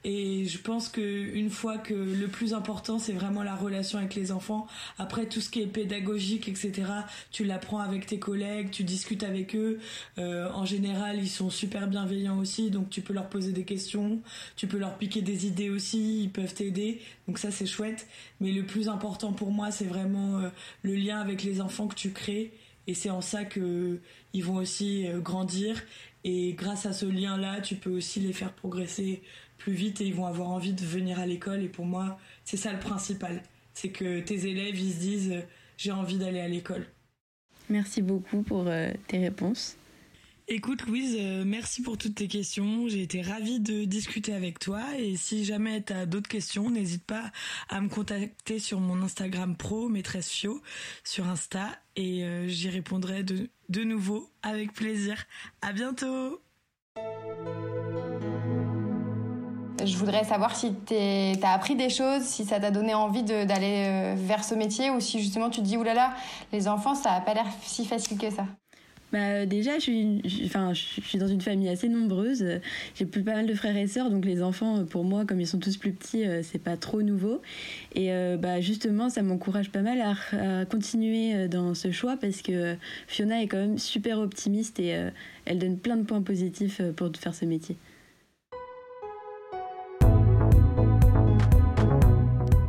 Et 0.04 0.46
je 0.46 0.58
pense 0.58 0.88
que 0.88 1.00
une 1.00 1.48
fois 1.48 1.78
que 1.78 1.94
le 1.94 2.26
plus 2.26 2.52
important 2.54 2.98
c'est 2.98 3.12
vraiment 3.12 3.42
la 3.42 3.54
relation 3.54 3.98
avec 3.98 4.14
les 4.14 4.30
enfants. 4.30 4.66
Après 4.98 5.26
tout 5.26 5.40
ce 5.40 5.48
qui 5.48 5.62
est 5.62 5.66
pédagogique, 5.66 6.48
etc. 6.48 6.82
Tu 7.30 7.44
l'apprends 7.44 7.78
avec 7.78 8.04
tes 8.04 8.18
collègues, 8.18 8.70
tu 8.70 8.84
discutes 8.84 9.22
avec 9.22 9.54
eux. 9.56 9.78
Euh, 10.18 10.50
en 10.52 10.66
général, 10.66 11.18
ils 11.18 11.30
sont 11.30 11.48
super 11.48 11.86
bienveillants 11.86 12.38
aussi, 12.38 12.70
donc 12.70 12.90
tu 12.90 13.00
peux 13.00 13.14
leur 13.14 13.28
poser 13.30 13.52
des 13.52 13.64
questions, 13.64 14.20
tu 14.56 14.66
peux 14.66 14.78
leur 14.78 14.98
piquer 14.98 15.22
des 15.22 15.46
idées 15.46 15.70
aussi, 15.70 16.24
ils 16.24 16.30
peuvent 16.30 16.52
t'aider. 16.52 17.00
Donc 17.26 17.38
ça 17.38 17.50
c'est 17.50 17.66
chouette. 17.66 18.06
Mais 18.40 18.52
le 18.52 18.66
plus 18.66 18.88
important 18.88 19.32
pour 19.32 19.50
moi, 19.50 19.70
c'est 19.70 19.86
vraiment 19.86 20.40
euh, 20.40 20.48
le 20.82 20.94
lien 20.94 21.20
avec 21.20 21.42
les 21.42 21.62
enfants 21.62 21.86
que 21.86 21.94
tu 21.94 22.10
crées. 22.10 22.52
Et 22.86 22.94
c'est 22.94 23.10
en 23.10 23.20
ça 23.20 23.44
que 23.44 24.00
ils 24.32 24.44
vont 24.44 24.56
aussi 24.56 25.06
euh, 25.06 25.20
grandir 25.20 25.82
et 26.24 26.52
grâce 26.54 26.86
à 26.86 26.92
ce 26.92 27.06
lien-là, 27.06 27.60
tu 27.60 27.76
peux 27.76 27.90
aussi 27.90 28.20
les 28.20 28.32
faire 28.32 28.52
progresser 28.52 29.22
plus 29.58 29.72
vite 29.72 30.00
et 30.00 30.06
ils 30.06 30.14
vont 30.14 30.26
avoir 30.26 30.48
envie 30.48 30.72
de 30.72 30.84
venir 30.84 31.18
à 31.18 31.26
l'école. 31.26 31.62
Et 31.62 31.68
pour 31.68 31.84
moi, 31.84 32.18
c'est 32.44 32.56
ça 32.56 32.72
le 32.72 32.78
principal. 32.78 33.42
C'est 33.74 33.90
que 33.90 34.20
tes 34.20 34.46
élèves, 34.46 34.78
ils 34.78 34.92
se 34.92 34.98
disent, 34.98 35.34
j'ai 35.76 35.92
envie 35.92 36.18
d'aller 36.18 36.40
à 36.40 36.48
l'école. 36.48 36.86
Merci 37.68 38.02
beaucoup 38.02 38.42
pour 38.42 38.66
euh, 38.66 38.90
tes 39.08 39.18
réponses. 39.18 39.76
Écoute 40.48 40.82
Louise, 40.86 41.16
euh, 41.20 41.44
merci 41.46 41.82
pour 41.82 41.96
toutes 41.96 42.16
tes 42.16 42.26
questions. 42.26 42.88
J'ai 42.88 43.02
été 43.02 43.22
ravie 43.22 43.60
de 43.60 43.84
discuter 43.84 44.34
avec 44.34 44.58
toi 44.58 44.80
et 44.98 45.16
si 45.16 45.44
jamais 45.44 45.82
tu 45.82 45.92
as 45.92 46.04
d'autres 46.04 46.28
questions, 46.28 46.68
n'hésite 46.68 47.04
pas 47.04 47.30
à 47.68 47.80
me 47.80 47.88
contacter 47.88 48.58
sur 48.58 48.80
mon 48.80 49.02
Instagram 49.02 49.56
pro, 49.56 49.88
maîtresse 49.88 50.28
Fio, 50.28 50.60
sur 51.04 51.28
Insta 51.28 51.68
et 51.94 52.24
euh, 52.24 52.48
j'y 52.48 52.70
répondrai 52.70 53.22
de, 53.22 53.48
nouveau 53.84 54.28
avec 54.42 54.72
plaisir. 54.72 55.24
À 55.62 55.72
bientôt 55.72 56.40
je 59.84 59.96
voudrais 59.96 60.22
savoir 60.22 60.54
si 60.54 60.72
tu 60.86 60.94
as 60.94 61.52
appris 61.52 61.74
des 61.74 61.88
choses, 61.88 62.22
si 62.22 62.44
ça 62.44 62.60
t'a 62.60 62.70
donné 62.70 62.94
envie 62.94 63.24
d'aller 63.24 63.86
euh, 63.88 64.14
vers 64.16 64.44
ce 64.44 64.54
métier 64.54 64.90
ou 64.90 65.00
si 65.00 65.20
justement 65.20 65.50
tu 65.50 65.60
te 65.60 65.66
dis, 65.66 65.76
oulala, 65.76 66.14
les 66.52 66.68
enfants, 66.68 66.94
ça 66.94 67.10
n'a 67.10 67.20
pas 67.20 67.34
l'air 67.34 67.46
si 67.62 67.84
facile 67.84 68.16
que 68.16 68.30
ça. 68.30 68.46
Bah, 69.12 69.44
déjà, 69.44 69.74
je 69.74 69.80
suis, 69.80 70.22
enfin, 70.46 70.72
je 70.72 71.00
suis 71.02 71.18
dans 71.18 71.28
une 71.28 71.42
famille 71.42 71.68
assez 71.68 71.88
nombreuse. 71.88 72.44
J'ai 72.94 73.04
plus 73.04 73.22
pas 73.22 73.34
mal 73.34 73.46
de 73.46 73.54
frères 73.54 73.76
et 73.76 73.86
sœurs, 73.86 74.10
donc 74.10 74.24
les 74.24 74.42
enfants, 74.42 74.84
pour 74.86 75.04
moi, 75.04 75.26
comme 75.26 75.38
ils 75.38 75.46
sont 75.46 75.58
tous 75.58 75.76
plus 75.76 75.92
petits, 75.92 76.24
euh, 76.24 76.42
c'est 76.42 76.58
pas 76.58 76.78
trop 76.78 77.02
nouveau. 77.02 77.42
Et 77.94 78.12
euh, 78.12 78.38
bah, 78.38 78.60
justement, 78.62 79.10
ça 79.10 79.22
m'encourage 79.22 79.70
pas 79.70 79.82
mal 79.82 80.00
à, 80.00 80.64
continuer 80.64 81.34
euh, 81.34 81.48
dans 81.48 81.74
ce 81.74 81.90
choix 81.90 82.16
parce 82.16 82.40
que 82.40 82.74
Fiona 83.06 83.42
est 83.42 83.48
quand 83.48 83.58
même 83.58 83.78
super 83.78 84.18
optimiste 84.18 84.80
et 84.80 84.96
elle 85.44 85.58
donne 85.58 85.76
plein 85.76 85.96
de 85.96 86.04
points 86.04 86.22
positifs 86.22 86.80
pour 86.96 87.10
faire 87.18 87.34
ce 87.34 87.44
métier. 87.44 87.76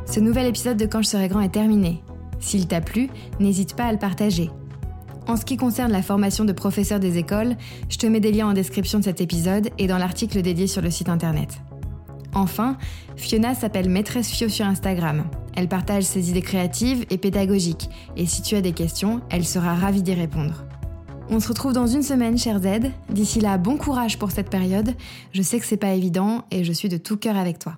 Ce 0.06 0.20
nouvel 0.20 0.48
épisode 0.48 0.78
de 0.78 0.86
Quand 0.86 1.02
je 1.02 1.08
serai 1.08 1.28
grand 1.28 1.42
est 1.42 1.54
terminé. 1.54 2.04
S'il 2.40 2.68
t'a 2.68 2.82
plu, 2.82 3.10
n'hésite 3.40 3.76
pas 3.76 3.86
à 3.86 3.92
le 3.92 3.98
partager. 3.98 4.50
En 5.28 5.38
ce 5.38 5.46
qui 5.46 5.58
concerne 5.58 5.92
la 5.92 6.02
formation 6.02 6.46
de 6.46 6.52
professeurs 6.52 7.00
des 7.00 7.18
écoles, 7.18 7.56
je 7.90 7.98
te 7.98 8.06
mets 8.06 8.20
des 8.20 8.32
liens 8.32 8.48
en 8.48 8.54
description 8.54 9.00
de 9.00 9.04
cet 9.04 9.22
épisode 9.22 9.70
et 9.78 9.88
dans 9.88 9.98
l'article 9.98 10.42
dédié 10.42 10.68
sur 10.68 10.82
le 10.82 10.92
site 10.92 11.10
internet. 11.10 11.60
Enfin, 12.34 12.78
Fiona 13.16 13.54
s'appelle 13.54 13.90
Maîtresse 13.90 14.30
Fio 14.30 14.50
sur 14.50 14.66
Instagram. 14.66 15.24
Elle 15.56 15.68
partage 15.70 16.04
ses 16.04 16.30
idées 16.30 16.42
créatives 16.42 17.06
et 17.10 17.18
pédagogiques, 17.18 17.90
et 18.18 18.26
si 18.26 18.42
tu 18.42 18.56
as 18.56 18.62
des 18.62 18.74
questions, 18.74 19.22
elle 19.30 19.46
sera 19.46 19.76
ravie 19.76 20.02
d'y 20.02 20.14
répondre. 20.14 20.66
On 21.30 21.40
se 21.40 21.48
retrouve 21.48 21.74
dans 21.74 21.88
une 21.88 22.04
semaine, 22.04 22.38
chers 22.38 22.60
Z. 22.60 22.92
D'ici 23.10 23.40
là, 23.40 23.58
bon 23.58 23.78
courage 23.78 24.20
pour 24.20 24.32
cette 24.32 24.50
période. 24.50 24.94
Je 25.32 25.42
sais 25.42 25.60
que 25.60 25.66
c'est 25.66 25.78
pas 25.78 25.94
évident 25.94 26.44
et 26.52 26.64
je 26.64 26.74
suis 26.74 26.90
de 26.90 26.98
tout 26.98 27.18
cœur 27.18 27.38
avec 27.38 27.60
toi. 27.60 27.78